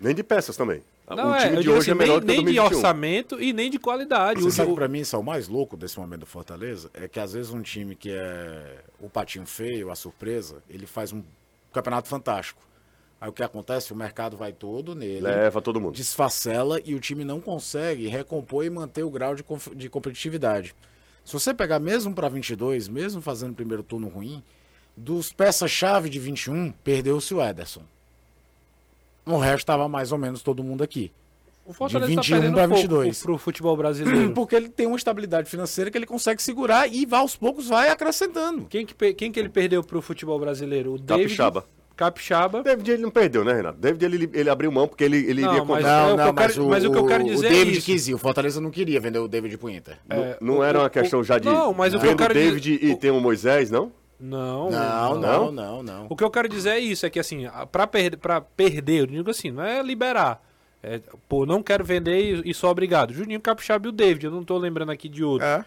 [0.00, 0.82] Nem de peças também.
[1.16, 2.60] Não o é, time eu de hoje assim, é melhor nem, que o nem de
[2.60, 2.76] 2021.
[2.78, 4.40] orçamento e nem de qualidade.
[4.40, 6.90] Você O- sabe pra mim isso é o mais louco desse momento do Fortaleza?
[6.94, 11.12] É que às vezes um time que é o patinho feio, a surpresa, ele faz
[11.12, 11.22] um
[11.72, 12.60] campeonato fantástico.
[13.20, 13.92] Aí o que acontece?
[13.92, 15.94] O mercado vai todo nele, Leva todo mundo.
[15.94, 20.74] desfacela e o time não consegue recompor e manter o grau de, conf- de competitividade.
[21.24, 24.42] Se você pegar mesmo para 22, mesmo fazendo o primeiro turno ruim,
[24.96, 27.82] dos peças-chave de 21, perdeu-se o Ederson.
[29.26, 31.10] O resto estava mais ou menos todo mundo aqui.
[31.64, 33.22] O Fortaleza De tá 21 perdendo pouco 22.
[33.22, 34.30] pro futebol brasileiro.
[34.34, 37.88] Porque ele tem uma estabilidade financeira que ele consegue segurar e vai, aos poucos vai
[37.88, 38.66] acrescentando.
[38.68, 40.94] Quem que, quem que ele perdeu pro futebol brasileiro?
[40.94, 41.64] O David, Capixaba.
[41.94, 42.62] Capixaba.
[42.64, 43.78] David ele não perdeu, né, Renato?
[43.78, 46.08] David ele, ele abriu mão porque ele, ele Não, iria comprar.
[46.08, 47.50] é o Não, não, quero- mas o, mas o que eu quero dizer o é
[47.52, 47.86] David isso.
[47.86, 48.14] quis ir.
[48.14, 49.98] O Fortaleza não queria vender o David pro Inter.
[50.10, 52.18] É, Não o- era uma o- questão já de Não, mas o que eu vendo
[52.18, 53.92] quero David dizer- e o- tem o Moisés, não?
[54.24, 55.20] Não, Não, Não?
[55.20, 56.06] não, não, não.
[56.08, 59.00] O que eu quero dizer é isso, é que assim, a- pra, per pra perder,
[59.00, 60.40] eu digo assim, não é liberar.
[60.80, 63.12] É, pô, não quero vender e, e só obrigado.
[63.12, 65.46] Juninho Capixaba e o David, eu não tô lembrando aqui de outro.
[65.46, 65.64] É.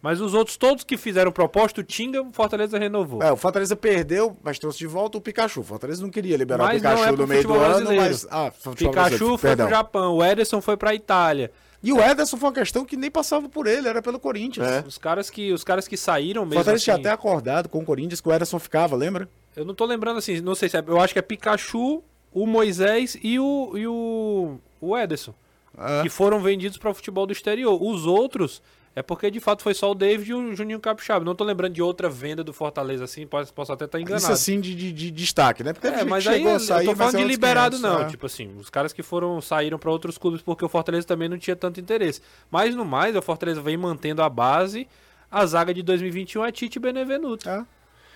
[0.00, 3.22] Mas os outros todos que fizeram proposta, o Tinga, o Fortaleza renovou.
[3.22, 5.60] É, o Fortaleza perdeu, mas trouxe de volta o Pikachu.
[5.60, 8.02] O Fortaleza não queria liberar Mas o Pikachu é no meio do futebol ano, brasileiro.
[8.02, 8.26] mas.
[8.28, 9.66] Ah, Pikachu brasileiro, foi perdão.
[9.68, 11.52] pro Japão, o Ederson foi pra Itália.
[11.82, 14.66] E o Ederson foi uma questão que nem passava por ele, era pelo Corinthians.
[14.66, 14.84] É.
[14.86, 16.60] Os caras que, os caras que saíram O mesmo.
[16.60, 19.28] Fortaleza tinha assim, até acordado com o Corinthians que o Ederson ficava, lembra?
[19.56, 20.84] Eu não tô lembrando assim, não sei se é.
[20.86, 25.34] Eu acho que é Pikachu, o Moisés e o, e o, o Ederson.
[25.76, 26.02] É.
[26.02, 27.82] Que foram vendidos para o futebol do exterior.
[27.82, 28.62] Os outros
[28.94, 31.24] é porque de fato foi só o David e o Juninho Capixaba.
[31.24, 34.22] Não tô lembrando de outra venda do Fortaleza assim, posso, posso até estar enganado.
[34.22, 35.72] Isso assim de, de, de destaque, né?
[35.72, 38.08] Porque É, mas aí eu sair, tô falando é de liberado 500, não, é.
[38.10, 41.38] tipo assim, os caras que foram saíram para outros clubes porque o Fortaleza também não
[41.38, 42.20] tinha tanto interesse.
[42.50, 44.86] Mas no mais, o Fortaleza vem mantendo a base.
[45.30, 47.48] A zaga de 2021 é Tite e Benevenuto.
[47.48, 47.64] É.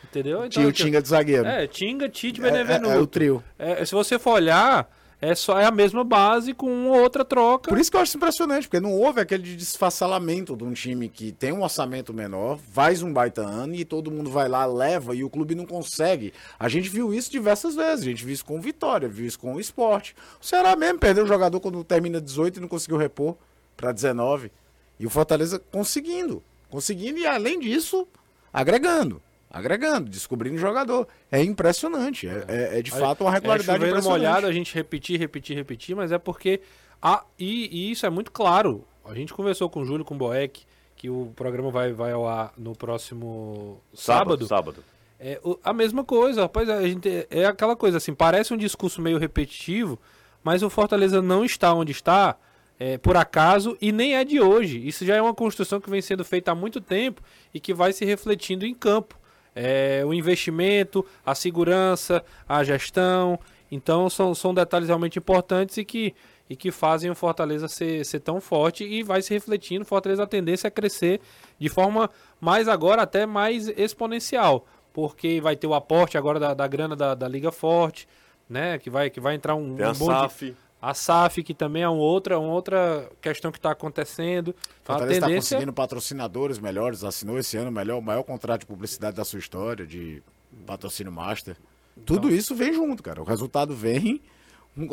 [0.04, 0.38] Entendeu?
[0.40, 1.46] Então, Tinha o aqui- Tinga de zagueiro.
[1.46, 2.90] É, Tinga, Tite e É, é, Benevenuto.
[2.92, 3.42] é o trio.
[3.58, 4.88] É, se você for olhar,
[5.20, 7.70] é só é a mesma base com uma outra troca.
[7.70, 11.32] Por isso que eu acho impressionante, porque não houve aquele desfacelamento de um time que
[11.32, 15.24] tem um orçamento menor, faz um baita ano e todo mundo vai lá, leva e
[15.24, 16.34] o clube não consegue.
[16.58, 19.54] A gente viu isso diversas vezes, a gente viu isso com Vitória, viu isso com
[19.54, 20.14] o Esporte.
[20.40, 23.36] O Ceará mesmo perdeu o jogador quando termina 18 e não conseguiu repor
[23.76, 24.52] para 19.
[24.98, 28.06] E o Fortaleza conseguindo, conseguindo e além disso,
[28.52, 29.22] agregando.
[29.50, 31.06] Agregando, descobrindo jogador.
[31.30, 32.28] É impressionante.
[32.28, 34.20] É, é- é de fato uma é regularidade numa impressionante.
[34.20, 36.60] olhada, a gente repetir, repetir, repetir, mas é porque.
[37.00, 38.84] A, e, e isso é muito claro.
[39.04, 40.64] A gente conversou com o Júlio, com o Boeck,
[40.96, 44.46] que o programa vai, vai ao ar no próximo sábado.
[44.46, 44.84] Sábado.
[45.18, 46.68] É o- a mesma coisa, rapaz.
[46.68, 49.98] A gente, é aquela coisa assim, parece um discurso meio repetitivo,
[50.42, 52.36] mas o Fortaleza não está onde está
[52.78, 54.86] é, por acaso e nem é de hoje.
[54.86, 57.22] Isso já é uma construção que vem sendo feita há muito tempo
[57.54, 59.18] e que vai se refletindo em campo.
[59.58, 63.40] É, o investimento, a segurança, a gestão.
[63.72, 66.14] Então são, são detalhes realmente importantes e que,
[66.48, 69.84] e que fazem o Fortaleza ser, ser tão forte e vai se refletindo.
[69.84, 71.20] Fortaleza a tendência é crescer
[71.58, 74.66] de forma mais agora até mais exponencial.
[74.92, 78.06] Porque vai ter o aporte agora da, da grana da, da Liga Forte,
[78.48, 78.78] né?
[78.78, 80.56] Que vai, que vai entrar um, Tem a um monte- SAF.
[80.80, 84.54] A SAF, que também é uma outra, uma outra questão que está acontecendo.
[84.82, 88.22] Então, a Fortaleza está tendência conseguindo patrocinadores melhores, assinou esse ano o melhor, o maior
[88.22, 90.22] contrato de publicidade da sua história, de
[90.66, 91.56] patrocínio master.
[92.04, 93.22] Tudo isso vem junto, cara.
[93.22, 94.20] O resultado vem,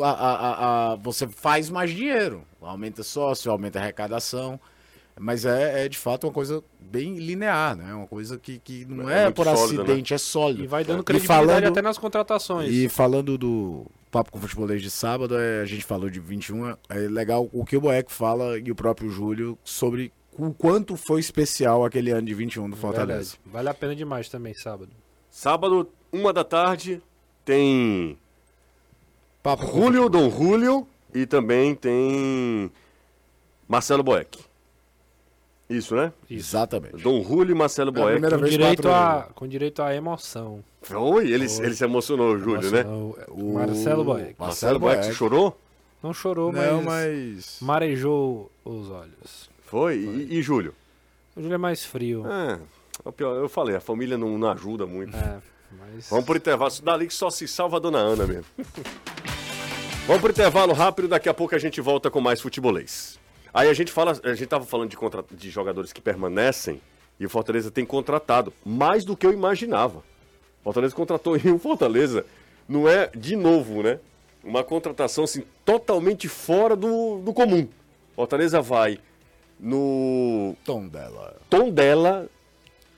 [0.00, 4.58] a, a- a- a- você faz mais dinheiro, aumenta sócio, aumenta a arrecadação.
[5.16, 7.94] Mas é, é, de fato uma coisa bem linear, né?
[7.94, 10.64] Uma coisa que, que não É é, por sólido, acidente, é sólido.
[10.64, 12.72] e vai dando E credibilidade falando- até nas contratações.
[12.72, 16.76] E falando do papo com o futebolês de sábado, é, a gente falou de 21,
[16.88, 21.18] é legal o que o Boeck fala e o próprio Júlio sobre o quanto foi
[21.18, 23.30] especial aquele ano de 21 do Fortaleza.
[23.32, 23.52] Verdade.
[23.52, 24.92] Vale a pena demais também, sábado.
[25.28, 27.02] Sábado, uma da tarde,
[27.44, 28.16] tem
[29.42, 32.70] Papo Julio, Dom Julio e também tem
[33.66, 34.38] Marcelo Boeck.
[35.68, 36.12] Isso, né?
[36.30, 36.98] Exatamente.
[37.02, 38.12] Dom Julio e Marcelo É Boeck.
[38.20, 40.62] primeira Com direito, a, com direito à emoção.
[40.84, 42.80] Foi, ele, ele se emocionou, o Júlio, né?
[42.80, 43.18] Emocionou.
[43.28, 44.34] O- Marcelo Boeck.
[44.38, 45.58] Marcelo Boeck chorou?
[46.02, 47.58] Não chorou, Não, mas, mas.
[47.60, 49.48] marejou os olhos.
[49.64, 49.96] Foi.
[49.96, 50.74] E, e Júlio?
[51.34, 52.24] O Júlio é mais frio.
[52.30, 52.52] É,
[53.04, 55.16] é o pior, eu falei, a família não, não ajuda muito.
[55.16, 55.38] É,
[55.78, 56.08] mas...
[56.10, 56.70] Vamos pro intervalo.
[56.70, 58.44] Isso Dali que só se salva a dona Ana mesmo.
[60.06, 63.18] Vamos pro intervalo rápido, daqui a pouco a gente volta com mais futebolês.
[63.54, 66.80] Aí a gente fala, a gente tava falando de, contra- de jogadores que permanecem
[67.18, 70.02] e o Fortaleza tem contratado mais do que eu imaginava.
[70.64, 72.26] Fortaleza contratou e o Fortaleza
[72.68, 74.00] não é de novo, né?
[74.42, 77.68] Uma contratação assim totalmente fora do, do comum.
[78.16, 78.98] Fortaleza vai
[79.60, 81.36] no Tom dela.
[81.48, 82.28] tom dela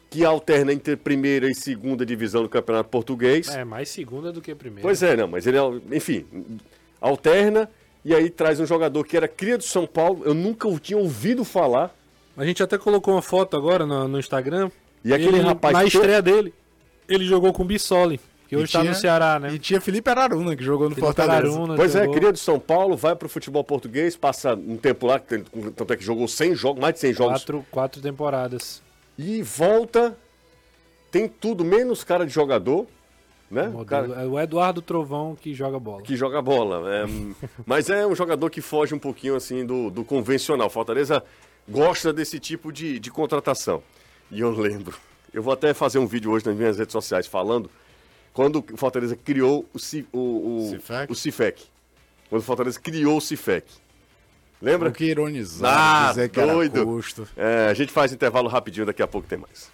[0.09, 3.49] que alterna entre primeira e segunda divisão do Campeonato Português.
[3.49, 4.83] É, mais segunda do que primeira.
[4.83, 5.59] Pois é, não, mas ele,
[5.93, 6.25] enfim,
[7.01, 7.69] alterna
[8.05, 10.97] e aí traz um jogador que era cria do São Paulo, eu nunca o tinha
[10.97, 11.93] ouvido falar.
[12.37, 14.71] A gente até colocou uma foto agora no, no Instagram.
[15.05, 16.55] E aquele Ele, rapaz Na estreia dele,
[17.09, 18.21] ele jogou com o Bissoli.
[18.49, 19.53] Que hoje E tá tinha- no Ceará, né?
[19.53, 21.49] E tinha Felipe Araruna, que jogou no Felipe Fortaleza.
[21.49, 22.15] Araruna Pois é, jogou.
[22.15, 26.05] queria do São Paulo, vai pro futebol português, passa um tempo lá, tanto é que
[26.05, 28.81] jogou 100 jogos, mais de 100 jogos, Quatro, quatro temporadas.
[29.19, 30.17] e volta,
[31.11, 32.87] tem tudo, menos cara de jogador,
[33.51, 33.65] né?
[33.65, 36.03] Modelo- Cara É o Eduardo Trovão que joga bola.
[36.03, 36.89] que joga bola.
[36.95, 37.05] é,
[37.67, 40.71] mas é um jogador que foge um pouquinho assim do, do convencional.
[40.71, 41.21] Fortaleza
[41.69, 43.83] gosta desse tipo de, de contratação.
[44.31, 44.95] E eu lembro,
[45.37, 47.71] eu vou até fazer um vídeo hoje nas minhas redes sociais falando
[48.33, 51.13] quando o Fortaleza criou o, Ci- o, o, Cifec?
[51.13, 51.65] o Cifec.
[52.29, 53.67] Quando o Fortaleza criou o Cifec.
[54.61, 54.89] Lembra?
[54.89, 56.77] O que ironizar, Ah, dizer que doido.
[56.77, 57.29] era custo.
[57.37, 59.71] É, a gente faz intervalo rapidinho, daqui a pouco tem mais.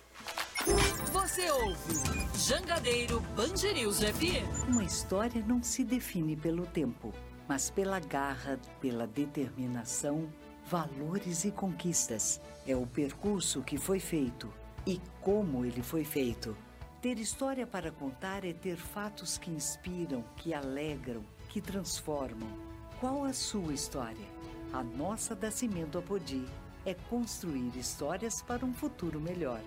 [1.12, 1.94] Você ouve
[2.36, 4.68] Jangadeiro Band News FM.
[4.68, 7.12] Uma história não se define pelo tempo,
[7.48, 10.28] mas pela garra, pela determinação,
[10.68, 12.40] valores e conquistas.
[12.66, 14.52] É o percurso que foi feito
[14.86, 16.56] e como ele foi feito.
[17.00, 22.48] Ter história para contar é ter fatos que inspiram, que alegram, que transformam.
[23.00, 24.26] Qual a sua história?
[24.72, 26.44] A nossa da Cimento Apodi
[26.86, 29.60] é construir histórias para um futuro melhor.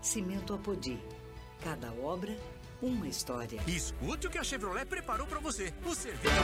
[0.00, 0.98] Cimento Apodi.
[1.62, 2.36] Cada obra,
[2.82, 3.60] uma história.
[3.68, 5.72] Escute o que a Chevrolet preparou para você.
[5.86, 6.34] O serviço.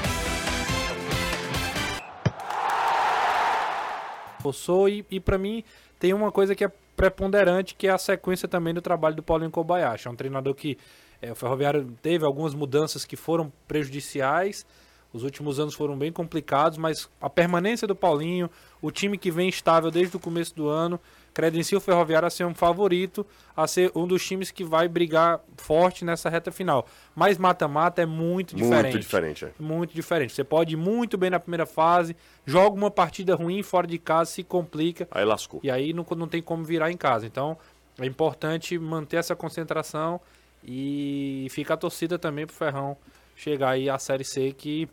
[4.41, 5.65] Forçou e, e para mim
[5.99, 9.53] tem uma coisa que é preponderante, que é a sequência também do trabalho do Paulinho
[9.53, 10.09] Kobayashi.
[10.09, 10.77] É um treinador que
[11.23, 14.67] é, o Ferroviário teve algumas mudanças que foram prejudiciais.
[15.13, 18.51] Os últimos anos foram bem complicados, mas a permanência do Paulinho,
[18.83, 21.01] o time que vem estável desde o começo do ano,
[21.39, 23.25] credencia o Ferroviário a ser um favorito,
[23.57, 26.85] a ser um dos times que vai brigar forte nessa reta final.
[27.15, 28.95] Mas mata-mata é muito diferente.
[28.95, 29.53] Muito diferente, é.
[29.57, 30.33] Muito diferente.
[30.33, 34.33] Você pode ir muito bem na primeira fase, joga uma partida ruim fora de casa,
[34.33, 35.07] se complica.
[35.13, 35.61] Aí lascou.
[35.63, 37.25] E aí não, não tem como virar em casa.
[37.25, 37.57] Então
[38.01, 40.21] é importante manter essa concentração
[40.65, 42.97] e fica a torcida também pro Ferrão
[43.37, 44.89] chegar aí à Série C, que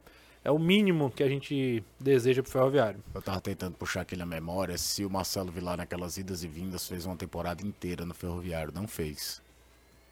[0.45, 3.03] é o mínimo que a gente deseja pro Ferroviário.
[3.15, 6.87] Eu tava tentando puxar aqui na memória se o Marcelo Vilar naquelas idas e vindas
[6.87, 8.71] fez uma temporada inteira no Ferroviário.
[8.71, 9.41] Não fez.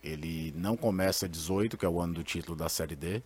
[0.04, 3.22] Ele não começa 18, que é o ano do título da Série D.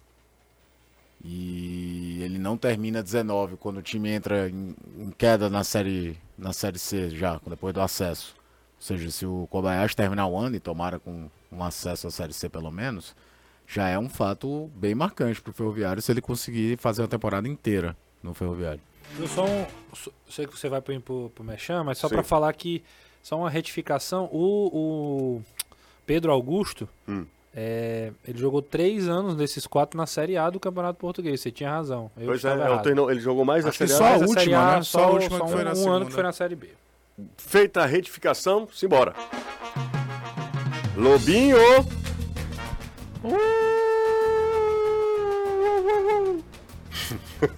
[1.24, 6.52] E ele não termina 19, quando o time entra em, em queda na série, na
[6.52, 8.36] série C já, depois do acesso.
[8.76, 12.34] Ou seja, se o Kobayashi terminar o ano e tomara com um acesso à Série
[12.34, 13.16] C pelo menos,
[13.68, 17.96] já é um fato bem marcante pro Ferroviário se ele conseguir fazer uma temporada inteira
[18.24, 18.80] no Ferroviário.
[19.20, 22.24] Eu só um, só- sei que você vai pro, pro, pro Mechan, mas só para
[22.24, 22.84] falar que
[23.24, 24.68] só uma retificação, o,
[25.38, 25.42] o
[26.06, 27.26] Pedro Augusto, Hum.
[27.54, 31.42] é, ele jogou três anos desses quatro na Série A do Campeonato Português.
[31.42, 32.10] Você tinha razão.
[32.18, 34.08] Eu Pois é, o ele jogou mais a Acho que Série só A.
[34.08, 34.82] a Mas última, Série A, né?
[34.84, 35.96] Só a última só que foi um, na um segunda.
[35.98, 36.70] ano que foi na Série B.
[37.38, 39.14] Feita a retificação, simbora.
[40.96, 41.58] Lobinho!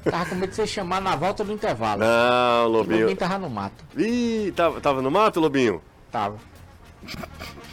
[0.09, 2.01] Tava com medo de você chamar na volta do intervalo.
[2.01, 2.99] Não, O Lobinho.
[3.01, 3.83] Lobinho tava no mato.
[3.97, 5.81] Ih, tava, tava no mato, Lobinho?
[6.11, 6.37] Tava.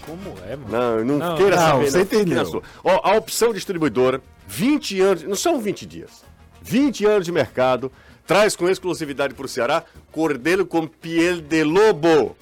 [0.03, 0.71] Como é, mano?
[0.71, 1.91] Não, não, Não, queira não, saber.
[1.91, 2.63] você fique entendeu.
[2.85, 6.25] Ó, a opção distribuidora, 20 anos, não são 20 dias,
[6.63, 7.91] 20 anos de mercado,
[8.27, 9.83] traz com exclusividade para o Ceará
[10.13, 12.37] Cordeiro com piel de lobo.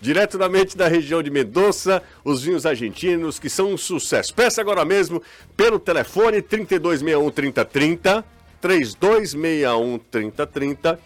[0.00, 4.34] Diretamente da região de Mendoza, os vinhos argentinos que são um sucesso.
[4.34, 5.22] Peça agora mesmo
[5.56, 8.24] pelo telefone 3261 3030,
[8.60, 10.98] 3261 3030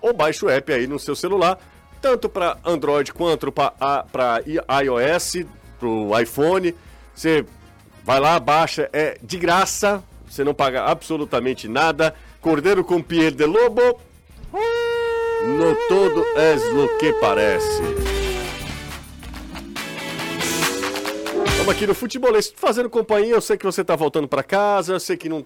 [0.00, 1.58] ou baixe o app aí no seu celular,
[2.00, 5.44] tanto para Android quanto para iOS,
[5.78, 6.74] para o iPhone.
[7.14, 7.44] Você
[8.04, 12.14] vai lá, baixa, é de graça, você não paga absolutamente nada.
[12.40, 14.00] Cordeiro com piel de lobo,
[14.52, 18.17] no todo es lo que parece.
[21.68, 23.34] Estamos aqui no Futebolês fazendo companhia.
[23.34, 24.94] Eu sei que você está voltando para casa.
[24.94, 25.44] Eu sei que não.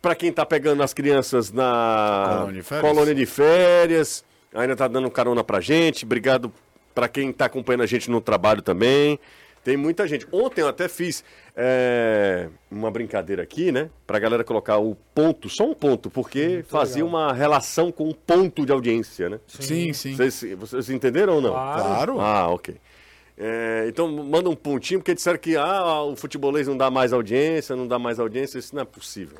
[0.00, 2.88] Para quem está pegando as crianças na Colônia de férias.
[2.88, 4.24] colônia de férias,
[4.54, 6.04] ainda está dando carona pra gente.
[6.04, 6.52] Obrigado
[6.94, 9.18] para quem está acompanhando a gente no trabalho também.
[9.64, 10.24] Tem muita gente.
[10.30, 11.24] Ontem eu até fiz
[11.56, 13.90] é, uma brincadeira aqui, né?
[14.06, 18.64] Pra galera colocar o ponto, só um ponto, porque fazia uma relação com o ponto
[18.64, 19.40] de audiência, né?
[19.48, 20.14] Sim, sim.
[20.14, 21.50] Vocês, vocês entenderam ou não?
[21.50, 22.20] Claro.
[22.20, 22.76] Ah, ok.
[23.42, 27.74] É, então manda um pontinho, porque disseram que ah, o futebolês não dá mais audiência,
[27.74, 29.38] não dá mais audiência, isso não é possível.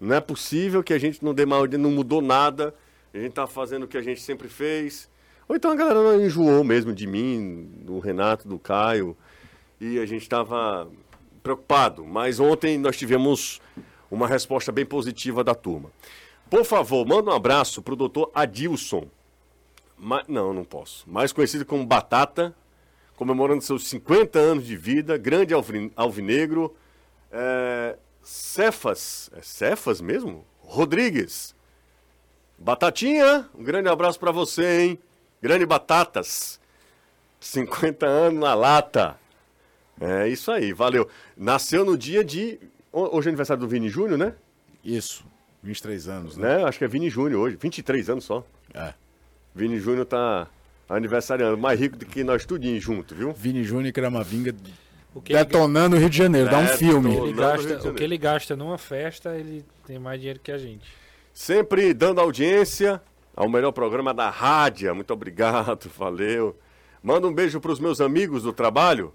[0.00, 2.74] Não é possível que a gente não dê mais audiência, não mudou nada,
[3.14, 5.08] a gente tá fazendo o que a gente sempre fez.
[5.48, 9.16] Ou então a galera não enjoou mesmo de mim, do Renato, do Caio,
[9.80, 10.88] e a gente estava
[11.44, 12.04] preocupado.
[12.04, 13.60] Mas ontem nós tivemos
[14.10, 15.92] uma resposta bem positiva da turma.
[16.48, 19.06] Por favor, manda um abraço pro doutor Adilson.
[19.96, 21.08] Ma- não, não posso.
[21.08, 22.52] Mais conhecido como Batata,
[23.24, 26.74] comemorando seus 50 anos de vida, grande alvin- alvinegro.
[27.30, 30.42] É, Cefas, é Cefas mesmo?
[30.60, 31.54] Rodrigues.
[32.58, 34.98] Batatinha, um grande abraço pra você, hein?
[35.42, 36.58] Grande Batatas.
[37.38, 39.16] 50 anos na lata.
[40.00, 41.06] É isso aí, valeu.
[41.36, 42.58] Nasceu no dia de.
[42.90, 44.34] ho- Hoje é aniversário do Vini Júnior, né?
[44.82, 45.26] Isso.
[45.62, 46.56] 23 anos, né?
[46.56, 46.64] né?
[46.64, 47.56] Acho que é Vini Júnior hoje.
[47.60, 48.42] 23 anos só.
[48.72, 48.94] É.
[49.54, 50.48] Vini Júnior tá
[50.90, 51.56] aniversariando.
[51.56, 53.32] Mais rico do que nós tudinho junto, viu?
[53.32, 54.54] Vini Júnior e Cramavinga
[55.14, 56.50] O que ele, detonando o Rio de Janeiro.
[56.50, 56.78] Dá um Detonando.
[56.78, 57.16] filme.
[57.16, 60.84] ele gasta, o que ele gasta numa festa, ele tem mais dinheiro que a gente.
[61.32, 63.00] Sempre dando audiência
[63.34, 64.94] ao melhor programa da rádio.
[64.94, 66.58] Muito obrigado, valeu.
[67.02, 69.14] Manda um beijo para os meus amigos do trabalho.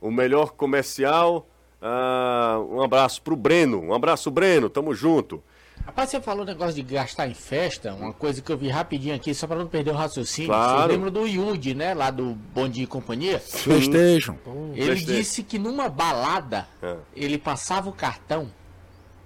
[0.00, 1.46] O melhor comercial.
[1.82, 3.80] Ah, um abraço pro Breno.
[3.82, 4.70] Um abraço, Breno.
[4.70, 5.42] Tamo junto.
[5.88, 9.32] Rapaz, você falou negócio de gastar em festa, uma coisa que eu vi rapidinho aqui,
[9.32, 10.50] só pra não perder o raciocínio.
[10.50, 10.80] Claro.
[10.80, 11.94] Vocês lembram do Yudi, né?
[11.94, 13.42] Lá do Bom Dia e Companhia?
[13.64, 14.36] Playstation.
[14.74, 15.06] Ele Playstation.
[15.06, 16.94] disse que numa balada, É.
[17.16, 18.50] ele passava o cartão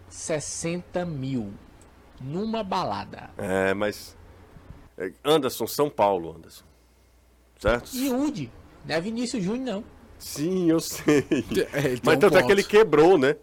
[0.09, 1.53] 60 mil.
[2.21, 3.31] Numa balada.
[3.37, 4.17] É, mas.
[4.97, 6.63] é, Anderson, São Paulo, Anderson.
[7.59, 7.91] Certo?
[7.93, 8.49] Yudi,
[8.87, 9.85] não é Vinícius Júnior, não.
[10.17, 11.27] Sim, eu sei.
[11.73, 12.47] É, tem Mas um tanto é ponto.
[12.47, 13.35] que ele quebrou, né?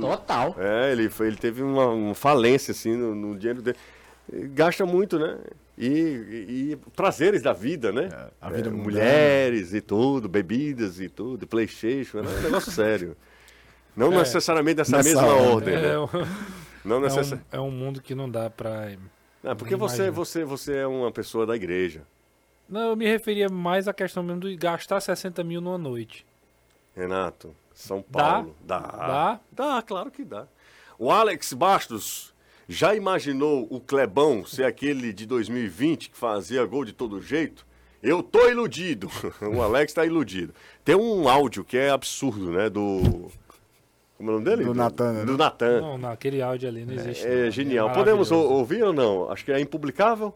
[0.00, 0.54] Total.
[0.58, 3.76] É, ele, foi, ele teve uma, uma falência, assim, no, no dinheiro dele.
[4.32, 5.38] E Gasta muito, né?
[5.76, 8.08] E, e- e prazeres da vida, né?
[8.12, 13.16] É, a vida É, mulheres e tudo, bebidas e tudo, Playstation, é um negócio sério.
[13.96, 15.74] Não necessariamente dessa Nessa mesma ordem.
[15.74, 15.92] ordem, né?
[15.94, 16.08] É, um-
[16.84, 18.90] Não é, um, é um mundo que não dá pra.
[19.44, 22.02] É, porque você, você, você é uma pessoa da igreja,
[22.68, 26.26] Não, eu me referia mais à questão mesmo de gastar 60 mil numa noite.
[26.94, 27.54] Renato.
[27.78, 28.22] São Dá?
[28.24, 28.56] Paulo.
[28.66, 28.78] Dá.
[28.80, 29.40] Dá?
[29.52, 30.48] Dá, claro que dá.
[30.98, 32.34] O Alex Bastos
[32.68, 37.64] já imaginou o Clebão ser aquele de 2020 que fazia gol de todo jeito?
[38.02, 39.08] Eu tô iludido.
[39.40, 40.52] o Alex tá iludido.
[40.84, 42.68] Tem um áudio que é absurdo, né?
[42.68, 43.30] Do.
[44.16, 44.64] Como é o nome dele?
[44.64, 45.24] Do Natan, né?
[45.24, 45.80] Do Natan.
[45.80, 47.24] Não, naquele áudio ali não existe.
[47.24, 47.50] É, não.
[47.52, 47.92] genial.
[47.92, 48.60] Podemos ou- maravilhoso.
[48.60, 49.30] ouvir ou não?
[49.30, 50.34] Acho que é impublicável.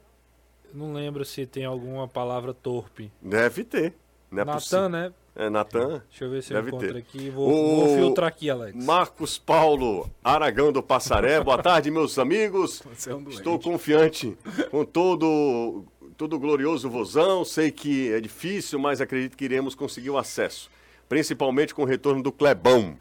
[0.72, 3.10] Não lembro se tem alguma palavra torpe.
[3.20, 3.94] Deve ter.
[4.30, 5.12] Não é Natan, né?
[5.34, 6.02] É Natan.
[6.10, 6.98] Deixa eu ver se Deve eu encontro ter.
[6.98, 7.30] aqui.
[7.30, 8.84] Vou, vou filtrar aqui, Alex.
[8.84, 11.40] Marcos Paulo Aragão do Passaré.
[11.40, 12.82] Boa tarde, meus amigos.
[13.06, 13.28] É um.
[13.30, 14.36] Estou confiante
[14.70, 15.84] com todo
[16.18, 17.44] todo o glorioso vozão.
[17.44, 20.70] Sei que é difícil, mas acredito que iremos conseguir o acesso.
[21.08, 22.96] Principalmente com o retorno do Clebão.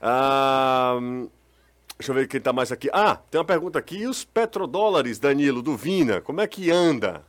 [0.00, 0.98] Ah,
[1.98, 2.88] deixa eu ver quem está mais aqui.
[2.92, 3.98] Ah, tem uma pergunta aqui.
[3.98, 6.20] E os petrodólares, Danilo, do Vina?
[6.20, 7.24] Como é que anda?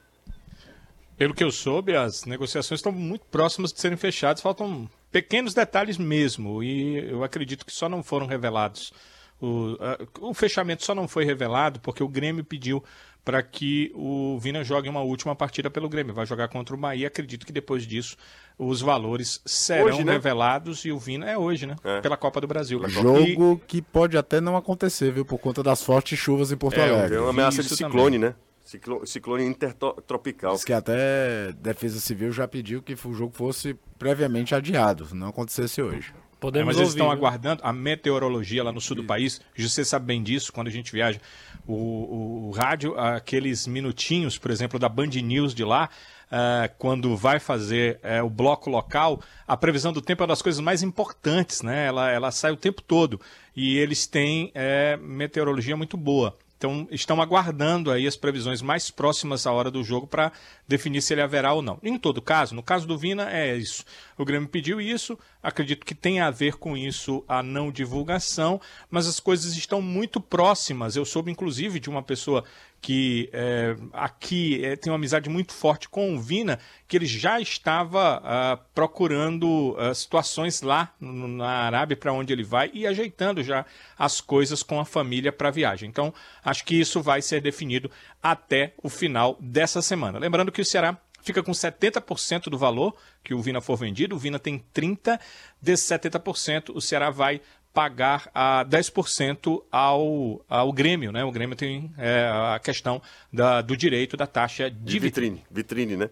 [1.18, 5.98] Pelo que eu soube, as negociações estão muito próximas de serem fechadas, faltam pequenos detalhes
[5.98, 8.94] mesmo, e eu acredito que só não foram revelados.
[9.42, 9.78] O,
[10.22, 12.84] o fechamento só não foi revelado porque o Grêmio pediu
[13.24, 16.14] para que o Vina jogue uma última partida pelo Grêmio.
[16.14, 17.08] Vai jogar contra o Bahia.
[17.08, 18.16] Acredito que depois disso
[18.58, 20.14] os valores serão Hoje, né?
[20.14, 21.76] revelados e o Vina é hoje, né?
[21.84, 22.00] É.
[22.00, 22.82] Pela Copa do Brasil.
[22.86, 25.26] E- Jogo que pode até não acontecer, viu?
[25.26, 27.10] Por conta das fortes chuvas em Porto É, Alegre.
[27.10, 28.34] Tem uma ameaça de ciclone, né?
[28.68, 30.54] Ciclo- ciclone intertropical.
[30.56, 35.82] Diz que até Defesa Civil já pediu que o jogo fosse previamente adiado, não acontecesse
[35.82, 36.14] hoje.
[36.14, 37.18] É, Podemos mas eles ouvir, estão viu?
[37.18, 39.42] aguardando a meteorologia lá no sul do país.
[39.58, 41.20] Você sabe bem disso quando a gente viaja.
[41.66, 45.90] O, o- o rádio, aqueles minutinhos, por exemplo, da Band News de lá,
[46.30, 50.42] ah, quando vai fazer eh, o bloco local, a previsão do tempo é uma das
[50.42, 51.88] coisas mais importantes, né?
[51.88, 53.20] Ela, ela sai o tempo todo.
[53.56, 56.38] E eles têm eh, meteorologia muito boa.
[56.58, 60.32] Então, estão aguardando aí as previsões mais próximas à hora do jogo para
[60.68, 61.80] definir se ele haverá ou não.
[61.82, 63.86] Em todo caso, no caso do Vina, é isso.
[64.18, 68.60] O Grêmio pediu isso, acredito que tem a ver com isso a não divulgação,
[68.90, 70.96] mas as coisas estão muito próximas.
[70.96, 72.44] Eu soube, inclusive, de uma pessoa
[72.80, 77.42] que é, aqui é, tem uma amizade muito forte com o Vina, que ele já
[77.42, 83.42] estava ah, procurando ah, situações lá no- na Arábia para onde ele vai e ajeitando
[83.44, 83.66] já
[83.98, 85.90] as coisas com a família para a viagem.
[85.90, 86.14] Então,
[86.44, 87.90] acho que isso vai ser definido
[88.32, 90.20] até o final dessa semana.
[90.20, 94.20] Lembrando que o Ceará fica com 70% do valor que o Vina for vendido, o
[94.20, 95.20] Vina tem 30%,
[95.62, 97.42] desses 70% o Ceará vai
[97.74, 101.24] pagar a 10% ao, ao Grêmio, né?
[101.24, 103.02] O Grêmio tem é, a questão
[103.32, 105.44] da- do direito da taxa de, De vitrine.
[105.52, 106.10] vitrine, né?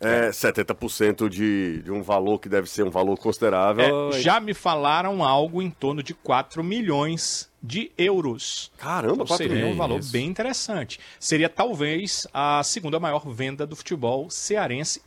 [0.00, 4.10] É, 70% de, de um valor que deve ser um valor considerável.
[4.12, 8.72] É, já me falaram algo em torno de 4 milhões de euros.
[8.76, 10.98] Caramba, Então, 4 seria um valor bem interessante.
[11.20, 15.00] Seria talvez a segunda maior venda do futebol cearense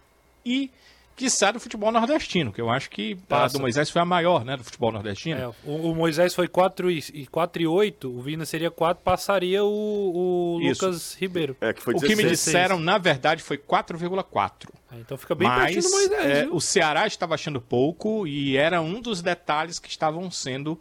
[0.45, 0.71] e
[1.17, 4.57] quiçá do futebol nordestino, que eu acho que a do Moisés foi a maior, né,
[4.57, 5.39] do futebol nordestino.
[5.39, 9.01] É, o, o Moisés foi 4 e, e 4 e 8, o Vina seria 4,
[9.03, 10.85] passaria o, o Isso.
[10.85, 11.55] Lucas Ribeiro.
[11.61, 12.31] É, que foi o que me 16.
[12.31, 14.67] disseram, na verdade, foi 4,4.
[14.91, 16.37] Ah, Então fica bem Mas pertinho do Moisés.
[16.37, 20.77] é, o Ceará estava achando pouco e era um dos detalhes que estavam sendo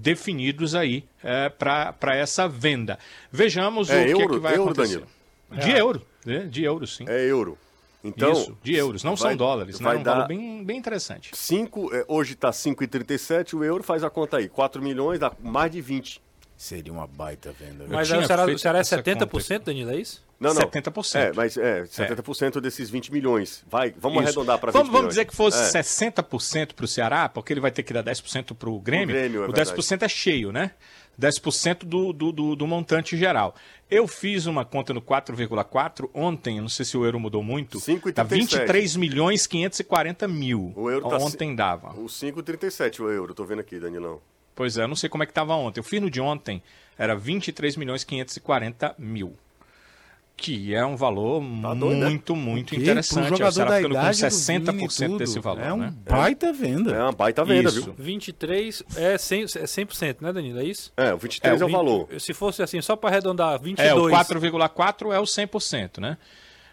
[0.00, 2.98] definidos aí é, para essa venda.
[3.30, 5.02] Vejamos É o que, euro- que vai euro, acontecer.
[5.50, 5.64] Danilo?
[5.64, 6.38] De euro, né?
[6.50, 7.04] de euro, sim.
[7.08, 7.58] É euro.
[8.04, 9.84] Então, Isso, de euros, não vai- são dólares, né?
[9.84, 11.30] vai É um dar- valor bem, bem interessante.
[11.34, 14.48] Cinco, é, hoje está 5,37 o euro, faz a conta aí.
[14.48, 16.20] 4 milhões dá mais de 20.
[16.58, 17.84] Seria uma baita venda.
[17.84, 17.94] viu?
[17.94, 20.26] Mas o Ceará, o Ceará é essa 70%, Danilo, é isso?
[20.40, 20.62] Não, não.
[20.62, 21.14] 70%.
[21.16, 23.64] É, mas é, 70% desses 20 milhões.
[23.70, 24.26] Vai, vamos Isso.
[24.26, 25.14] arredondar para 20 vamos, vamos milhões.
[25.14, 25.80] dizer que fosse É.
[25.80, 29.14] 60% para o Ceará, porque ele vai ter que dar 10% para o Grêmio.
[29.14, 30.72] Grêmio, é o 10% é cheio, né?
[31.20, 33.54] 10% do, do, do, do montante geral.
[33.88, 37.78] Eu fiz uma conta no 4,4 ontem, não sei se o euro mudou muito.
[37.78, 38.12] 5,37.
[38.14, 40.72] Tá 23 milhões 540 mil.
[40.76, 41.90] O euro tá ontem dava.
[41.98, 44.20] O 5,37 o euro, tô vendo aqui, Danilão.
[44.58, 45.78] Pois é, eu não sei como é que estava ontem.
[45.78, 46.60] Eu fiz no de ontem,
[46.98, 49.36] era 23 milhões 540 mil.
[50.36, 52.06] Que é um valor Tá doido, né?
[52.08, 53.26] muito, muito pro interessante.
[53.26, 55.72] Aí o jogador Ceará da com idade do 60% Vini e tudo, desse valor, É
[55.72, 55.94] um né?
[56.08, 56.92] baita venda.
[56.92, 57.82] É uma baita venda, Isso.
[57.84, 57.94] viu?
[57.96, 60.58] 23 é 100%, é 100% né, Danilo?
[60.58, 60.92] É isso?
[60.96, 62.08] É, o 23 é, É, o Vinte- valor.
[62.18, 63.88] Se fosse assim, só para arredondar, 22.
[63.88, 66.18] É, o 4,4 é o 100%, né?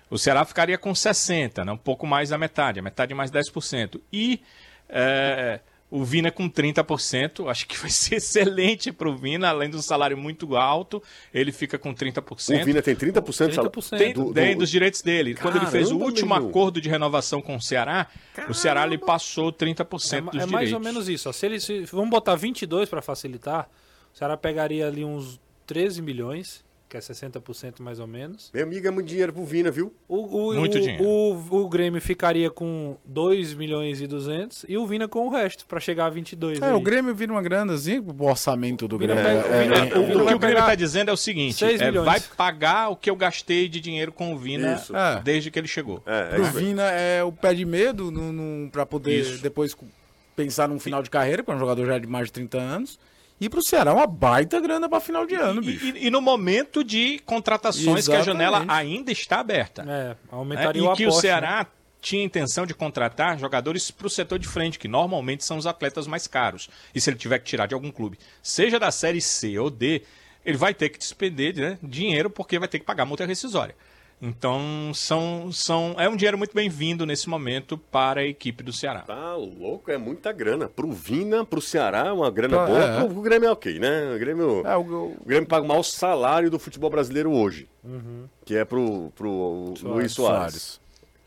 [0.10, 1.72] O Ceará ficaria com 60, né?
[1.72, 4.00] um pouco mais da metade, a metade mais 10%.
[4.12, 4.42] E
[4.90, 5.60] é,
[5.90, 10.18] o Vina com 30%, acho que vai ser excelente para o Vina, além do salário
[10.18, 11.02] muito alto,
[11.34, 12.62] ele fica com 30%.
[12.62, 13.72] O Vina tem 30% de salário.
[13.72, 13.98] 30%.
[13.98, 15.36] Tem, do- tem do- dos direitos dele.
[15.36, 18.08] Quando ele fez o Caramba, último meu acordo de renovação com o Ceará,
[18.50, 20.52] o Ceará lhe passou 30% É, dos é direitos.
[20.52, 21.30] mais ou menos isso.
[21.30, 21.32] ó.
[21.32, 23.70] Se ele, se, vamos botar 22 para facilitar,
[24.14, 28.52] o Ceará pegaria ali uns 13 milhões, que é 60% mais ou menos.
[28.54, 29.92] Meu amigo, é muito dinheiro pro Vina, viu?
[30.08, 31.04] O, o, Muito o, dinheiro.
[31.04, 35.66] O, o Grêmio ficaria com 2 milhões e 200 e o Vina com o resto,
[35.66, 36.62] para chegar a 22.
[36.62, 36.74] É, aí.
[36.74, 39.18] o Grêmio vira uma granazinha, o orçamento do Grêmio.
[39.18, 41.74] é- é- O, o é- o que o Grêmio está dizendo é o seguinte: é,
[41.90, 42.06] milhões.
[42.06, 44.96] vai pagar o que eu gastei de dinheiro com o Vina Isso.
[44.96, 45.22] É.
[45.24, 46.04] desde que ele chegou.
[46.06, 46.44] É, é Pro.
[46.46, 48.14] Vina é o pé de medo
[48.72, 49.42] pra poder Isso.
[49.42, 49.76] depois
[50.36, 53.00] pensar num final de carreira, porque é um jogador já de mais de 30 anos.
[53.40, 55.86] E pro Ceará é uma baita grana pra final de ano, E, bicho.
[55.88, 58.72] e- e no momento de contratações que a janela Exatamente.
[58.96, 59.82] ainda está aberta.
[59.82, 60.16] É, né?
[60.32, 61.22] aumentaria E o que o aporte, né?
[61.22, 61.68] Ceará
[62.02, 66.08] tinha intenção de contratar jogadores para o setor de frente, que normalmente são os atletas
[66.08, 66.70] mais caros.
[66.94, 70.04] E se ele tiver que tirar de algum clube, seja da Série C ou D,
[70.46, 73.76] ele vai ter que despender né, dinheiro porque vai ter que pagar multa rescisória.
[74.22, 79.02] Então, são, são, é um dinheiro muito bem-vindo nesse momento para a equipe do Ceará.
[79.02, 80.68] Tá louco, é muita grana.
[80.70, 82.80] Pro Vina, pro Ceará, é uma grana Tá, boa.
[82.84, 83.00] é.
[83.00, 84.14] Pro, pro Grêmio é ok, né?
[84.16, 87.68] O Grêmio, É, o- o- o Grêmio paga o maior salário do futebol brasileiro hoje.
[88.46, 90.80] Que é pro, pro Luiz Soares.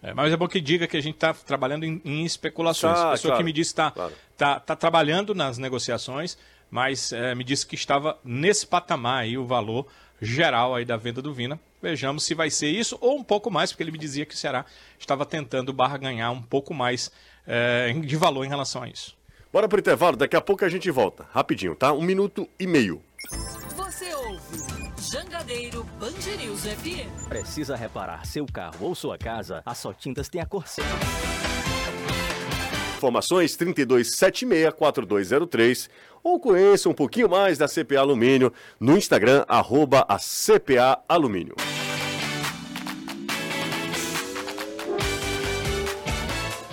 [0.02, 2.94] É, mas é bom que diga que a gente está trabalhando em, em especulações.
[2.96, 4.12] Tá, a pessoa claro, que me disse está claro.
[4.36, 6.38] tá, tá trabalhando nas negociações,
[6.70, 9.86] mas é, me disse que estava nesse patamar aí o valor
[10.20, 11.60] geral aí da venda do Vina.
[11.80, 14.36] Vejamos se vai ser isso ou um pouco mais, porque ele me dizia que o
[14.36, 14.64] Ceará
[14.98, 17.10] estava tentando barra ganhar um pouco mais
[17.46, 19.16] é, de valor em relação a isso.
[19.52, 21.26] Bora pro intervalo, daqui a pouco a gente volta.
[21.32, 21.92] Rapidinho, tá?
[21.92, 23.02] Um minuto e meio.
[23.76, 24.58] Você ouve
[25.10, 27.28] Jangadeiro Band News FM.
[27.28, 29.62] Precisa reparar seu carro ou sua casa?
[29.64, 30.90] A Só Tintas tem a cor certa.
[32.98, 35.88] Informações 3276-4203
[36.22, 41.54] ou conheça um pouquinho mais da CPA Alumínio no Instagram, arroba a CPA Alumínio.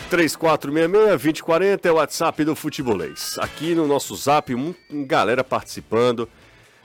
[0.09, 3.37] Três quatro seis seis, 2040 é o WhatsApp do Futebolês.
[3.39, 4.73] Aqui no nosso Zap, um,
[5.05, 6.29] galera participando.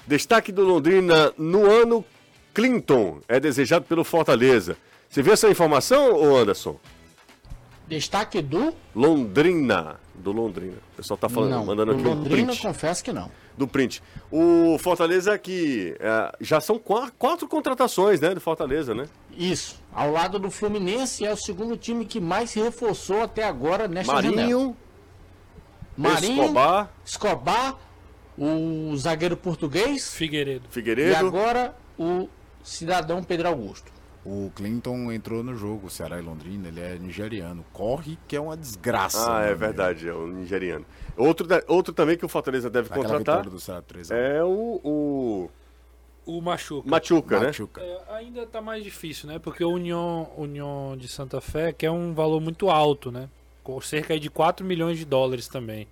[0.07, 2.05] Destaque do Londrina no ano
[2.55, 4.77] Clinton é desejado pelo Fortaleza.
[5.09, 6.79] Você viu essa informação, ô Anderson?
[7.87, 8.73] Destaque do.
[8.95, 10.01] Londrina.
[10.15, 10.79] Do Londrina.
[10.93, 12.63] O pessoal tá falando, não, mandando do aqui um Londrina, print.
[12.63, 13.31] confesso que não.
[13.61, 14.03] Do print.
[14.33, 19.05] O Fortaleza que é, já são qua- quatro contratações, né, do Fortaleza, né?
[19.37, 19.79] Isso.
[19.93, 24.15] Ao lado do Fluminense, é o segundo time que mais se reforçou até agora nesta
[24.23, 24.35] janela.
[24.37, 24.77] Marinho,
[25.97, 27.79] Marinho, Escobar, Escobar,
[28.39, 30.65] o zagueiro português Figueiredo.
[30.71, 31.17] e Figueiredo.
[31.27, 32.29] agora o
[32.65, 33.93] cidadão Pedro Augusto.
[34.25, 37.65] O Clinton entrou no jogo, Ceará e Londrina, ele é nigeriano.
[37.73, 39.35] Corre que é uma desgraça.
[39.35, 40.85] Ah, é verdade, é o nigeriano.
[41.17, 45.51] Outro, outro também que o Fortaleza deve contratar do Ceará 3 é o, o
[46.27, 46.89] O Machuca.
[46.89, 47.47] Machuca, né?
[47.47, 47.81] Machuca.
[47.81, 49.39] É, ainda tá mais difícil, né?
[49.39, 53.29] Porque o União, União de Santa Fé quer um valor muito alto, né?
[53.65, 55.89] Com cerca de 4 milhões de dólares também.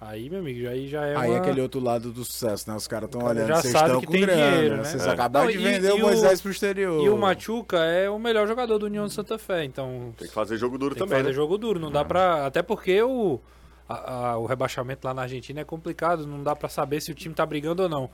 [0.00, 1.36] Aí, meu amigo, aí já é Aí uma...
[1.36, 2.74] é aquele outro lado do sucesso, né?
[2.74, 4.84] Os caras estão cara olhando, vocês estão com grana, dinheiro, né?
[4.84, 5.10] Vocês É.
[5.10, 7.04] acabaram Não, de e- vender e o Moisés pro exterior.
[7.04, 10.32] E o Machuca é o melhor jogador do União de Santa Fé, então Tem que
[10.32, 11.34] fazer jogo duro tem que também, fazer né?
[11.34, 11.78] jogo duro.
[11.78, 12.46] Não dá pra.
[12.46, 13.38] Até porque o,
[13.86, 17.14] a- a- o rebaixamento lá na Argentina é complicado, não dá pra saber se o
[17.14, 18.08] time tá brigando ou não.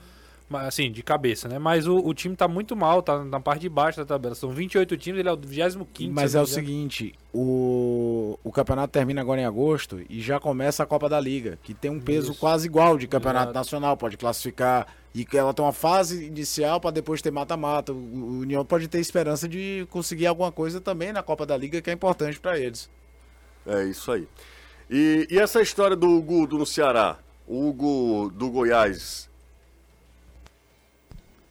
[0.49, 1.59] Mas, assim, de cabeça, né?
[1.59, 4.33] Mas o, o time tá muito mal, tá na parte de baixo da tabela.
[4.33, 9.19] São 28 times, ele é o 25 Mas é o seguinte, o, o campeonato termina
[9.19, 12.65] agora em agosto e já começa a Copa da Liga, que tem um peso quase
[12.65, 13.57] igual de campeonato Exato.
[13.57, 17.91] nacional, pode classificar e que ela tem uma fase inicial para depois ter mata-mata.
[17.91, 21.81] O, o União pode ter esperança de conseguir alguma coisa também na Copa da Liga
[21.81, 22.89] que é importante para eles.
[23.65, 24.25] É isso aí.
[24.89, 27.19] E, e essa história do Hugo do, no Ceará?
[27.45, 29.29] O Hugo do Goiás.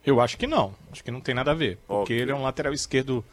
[0.07, 0.73] Eu acho que não.
[0.93, 1.77] Acho que não tem nada a ver.
[1.87, 2.17] Porque Ok.
[2.19, 3.25] ele é um lateral esquerdo.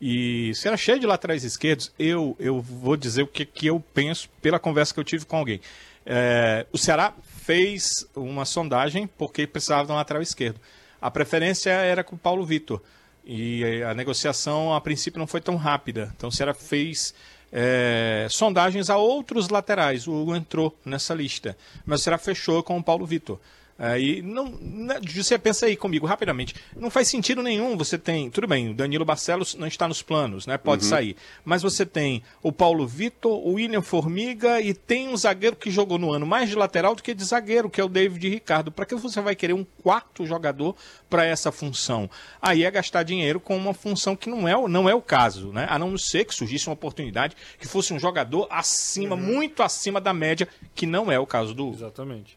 [0.00, 3.82] E se era cheio de laterais esquerdos, eu, eu vou dizer o que, que eu
[3.94, 5.60] penso pela conversa que eu tive com alguém.
[6.04, 10.60] É, o Ceará fez uma sondagem porque precisava de um lateral esquerdo.
[11.00, 12.82] A preferência era com o Paulo Vitor.
[13.24, 16.12] E a negociação, a princípio, não foi tão rápida.
[16.16, 17.14] Então o Ceará fez
[17.52, 20.06] é, sondagens a outros laterais.
[20.06, 21.56] O Hugo entrou nessa lista.
[21.84, 23.38] Mas o Ceará fechou com o Paulo Vitor.
[23.78, 26.52] Aí não, né, você pensa aí comigo rapidamente.
[26.76, 27.76] Não faz sentido nenhum.
[27.76, 30.58] Você tem, tudo bem, o Danilo Barcelos não está nos planos, né?
[30.58, 31.16] Pode sair.
[31.44, 35.96] Mas você tem o Paulo Vitor, o William Formiga e tem um zagueiro que jogou
[35.96, 38.72] no ano mais de lateral do que de zagueiro, que é o David Ricardo.
[38.72, 40.74] Para que você vai querer um quarto jogador
[41.08, 42.10] para essa função?
[42.42, 45.52] Aí é gastar dinheiro com uma função que não é, o- não é o caso,
[45.52, 45.66] né?
[45.70, 50.12] A não ser que surgisse uma oportunidade que fosse um jogador acima, muito acima da
[50.12, 51.70] média, que não é o caso do.
[51.70, 52.36] Exatamente.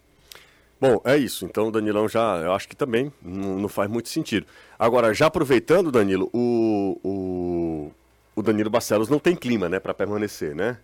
[0.81, 1.45] Bom, é isso.
[1.45, 4.47] Então o Danilão já, eu acho que também não, não faz muito sentido.
[4.79, 7.91] Agora, já aproveitando, Danilo, o, o,
[8.35, 10.79] o Danilo Barcelos não tem clima, né, para permanecer, né?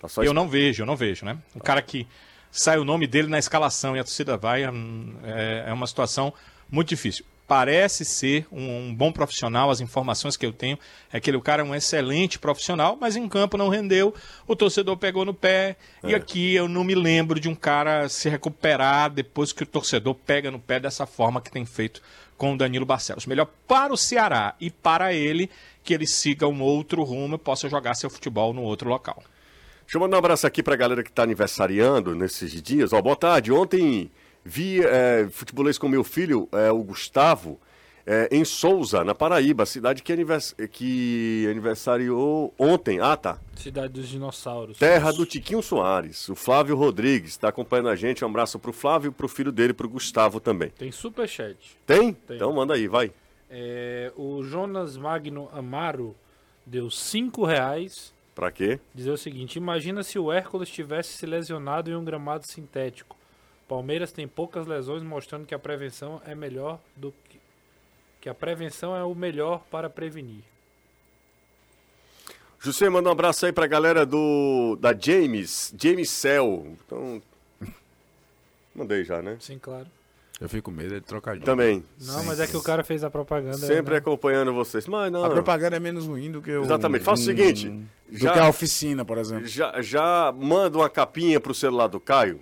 [0.00, 1.36] Tá só Eu não vejo, eu não vejo, né?
[1.54, 2.08] Um cara que
[2.50, 6.32] sai o nome dele na escalação e a torcida vai, hum, é, é uma situação
[6.70, 7.26] muito difícil.
[7.46, 10.78] Parece ser um, um bom profissional, as informações que eu tenho
[11.12, 14.14] é que ele, o cara é um excelente profissional, mas em campo não rendeu,
[14.46, 18.30] o torcedor pegou no pé, e aqui eu não me lembro de um cara se
[18.30, 22.00] recuperar depois que o torcedor pega no pé dessa forma que tem feito
[22.36, 23.26] com o Danilo Barcelos.
[23.26, 25.50] Melhor para o Ceará e para ele
[25.82, 29.22] que ele siga um outro rumo e possa jogar seu futebol no outro local.
[29.82, 32.94] Deixa eu mandar um abraço aqui pra galera que tá aniversariando nesses dias.
[32.94, 33.52] Ó, boa tarde.
[33.52, 34.10] Ontem
[34.44, 37.58] vi é, futebolês com meu filho, é, o Gustavo,
[38.06, 40.54] é, em Souza, na Paraíba, cidade que, anivers...
[40.70, 43.00] que aniversariou ontem.
[43.00, 43.38] Ah, tá.
[43.56, 44.78] Cidade dos dinossauros.
[44.78, 46.28] Terra do Tiquinho Soares.
[46.28, 48.24] O Flávio Rodrigues está acompanhando a gente.
[48.24, 50.70] Um abraço pro Flávio, pro filho dele, pro Gustavo também.
[50.70, 51.78] Tem superchat.
[51.86, 52.12] Tem?
[52.12, 52.36] Tem.
[52.36, 53.10] Então manda aí, vai.
[53.48, 56.14] É, o Jonas Magno Amaro
[56.66, 58.12] deu 5 reais.
[58.34, 58.80] Pra quê?
[58.94, 63.16] Dizer o seguinte: imagina se o Hércules tivesse se lesionado em um gramado sintético.
[63.68, 67.40] Palmeiras tem poucas lesões, mostrando que a prevenção é melhor do que.
[68.20, 70.42] Que a prevenção é o melhor para prevenir.
[72.60, 76.74] José, manda um abraço aí pra galera do da James, James Cell.
[76.86, 77.22] Então,
[78.74, 79.36] mandei já, né?
[79.40, 79.86] Sim, claro.
[80.40, 81.44] Eu fico com medo de trocadilho.
[81.44, 81.84] Também.
[82.00, 83.56] Não, mas é que o cara fez a propaganda.
[83.58, 83.98] Sempre né?
[83.98, 84.86] acompanhando vocês.
[84.88, 85.24] Mas não.
[85.24, 86.62] A propaganda é menos ruim do que o.
[86.64, 87.04] Exatamente.
[87.04, 87.86] Faça o seguinte, Do
[88.18, 89.46] já- que a oficina, por exemplo.
[89.46, 92.40] Já, já manda uma capinha pro celular do Caio.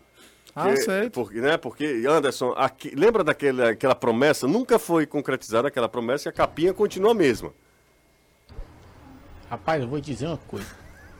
[0.54, 1.12] Ah, Que- aceito.
[1.14, 4.46] Porque, né, porque, Anderson, aqui- lembra daquela aquela promessa?
[4.46, 7.52] Nunca foi concretizada aquela promessa e a capinha continua a mesma.
[9.48, 10.66] Rapaz, eu vou dizer uma coisa.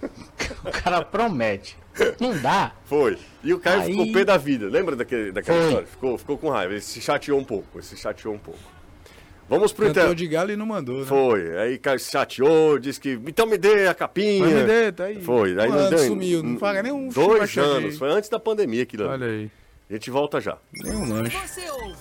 [0.64, 1.76] O cara promete.
[2.18, 2.72] Não dá.
[2.84, 3.18] Foi.
[3.44, 4.66] E o Caio Aí- ficou pé da vida.
[4.68, 5.66] Lembra daquele, daquela Foi.
[5.68, 5.86] história?
[5.86, 6.72] Ficou, ficou com raiva.
[6.72, 7.66] Ele se chateou um pouco.
[7.78, 8.58] Ele se chateou um pouco.
[9.52, 10.14] Vamos pro Cantou inter...
[10.14, 11.04] de galo e não mandou, né?
[11.04, 11.58] Foi.
[11.58, 13.20] Aí chateou, disse que.
[13.26, 14.46] Então me dê a capinha.
[14.46, 15.20] Mas me dê, tá aí.
[15.20, 15.60] Foi.
[15.60, 15.98] Aí Um não deu.
[15.98, 17.98] sumiu, não paga nem um Dois chupa anos.
[17.98, 19.06] Foi antes da pandemia aquilo.
[19.06, 19.50] Olha aí.
[19.90, 20.56] A gente volta já.
[20.72, 21.36] Nem um lanche.
[21.36, 21.96] Você ouve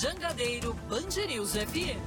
[0.00, 1.98] Jangadeiro Band News FM.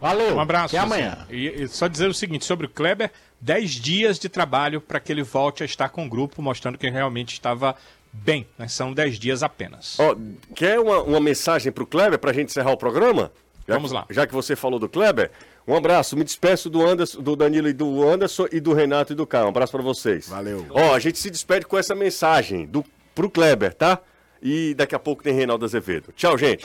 [0.00, 0.36] Valeu.
[0.36, 0.74] Um abraço.
[0.74, 1.26] Até amanhã.
[1.28, 3.10] E, e só dizer o seguinte sobre o Kleber:
[3.42, 6.88] 10 dias de trabalho para que ele volte a estar com o grupo, mostrando que
[6.88, 7.76] realmente estava
[8.10, 8.46] bem.
[8.56, 8.68] Né?
[8.68, 10.00] São 10 dias apenas.
[10.00, 10.16] Ó,
[10.54, 13.30] quer uma, uma mensagem pro Kleber pra gente encerrar o programa?
[13.70, 14.06] Já Vamos que- lá.
[14.10, 15.30] Já que você falou do Kleber,
[15.66, 16.16] um abraço.
[16.16, 19.46] Me despeço do, Anderson, do Danilo e do Anderson e do Renato e do Caio.
[19.46, 20.28] Um abraço pra vocês.
[20.28, 20.66] Valeu.
[20.70, 23.98] Ó, a gente se despede com essa mensagem do, pro Kleber, tá?
[24.42, 26.12] E daqui a pouco tem Reinaldo Azevedo.
[26.16, 26.64] Tchau, gente.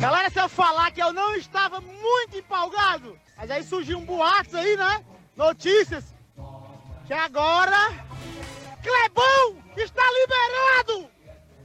[0.00, 4.56] Galera, se eu falar que eu não estava muito empolgado, mas aí surgiu um boato
[4.56, 5.04] aí, né?
[5.36, 6.04] Notícias.
[7.06, 7.92] Que agora.
[8.82, 11.10] Clebão está liberado!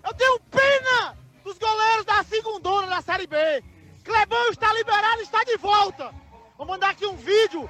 [0.05, 1.15] Eu tenho pena
[1.45, 3.37] dos goleiros da segundona da Série B.
[4.03, 6.11] Clebão está liberado, está de volta.
[6.57, 7.69] Vou mandar aqui um vídeo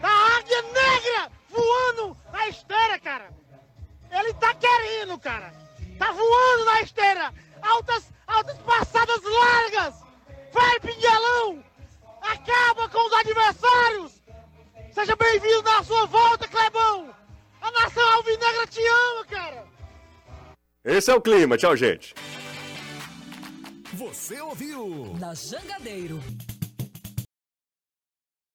[0.00, 0.08] da
[0.38, 3.30] águia negra voando na esteira, cara.
[4.10, 5.52] Ele tá querendo, cara.
[5.98, 7.34] Tá voando na esteira.
[7.60, 9.94] Altas, altas passadas largas.
[10.52, 11.62] Vai, Pinguelão.
[12.22, 14.22] Acaba com os adversários.
[14.92, 17.14] Seja bem-vindo na sua volta, Clebão.
[17.60, 19.66] A nação alvinegra te ama, cara.
[20.84, 21.58] Esse é o clima.
[21.58, 22.14] Tchau, gente.
[23.94, 25.14] Você ouviu?
[25.20, 26.18] Na Jangadeiro.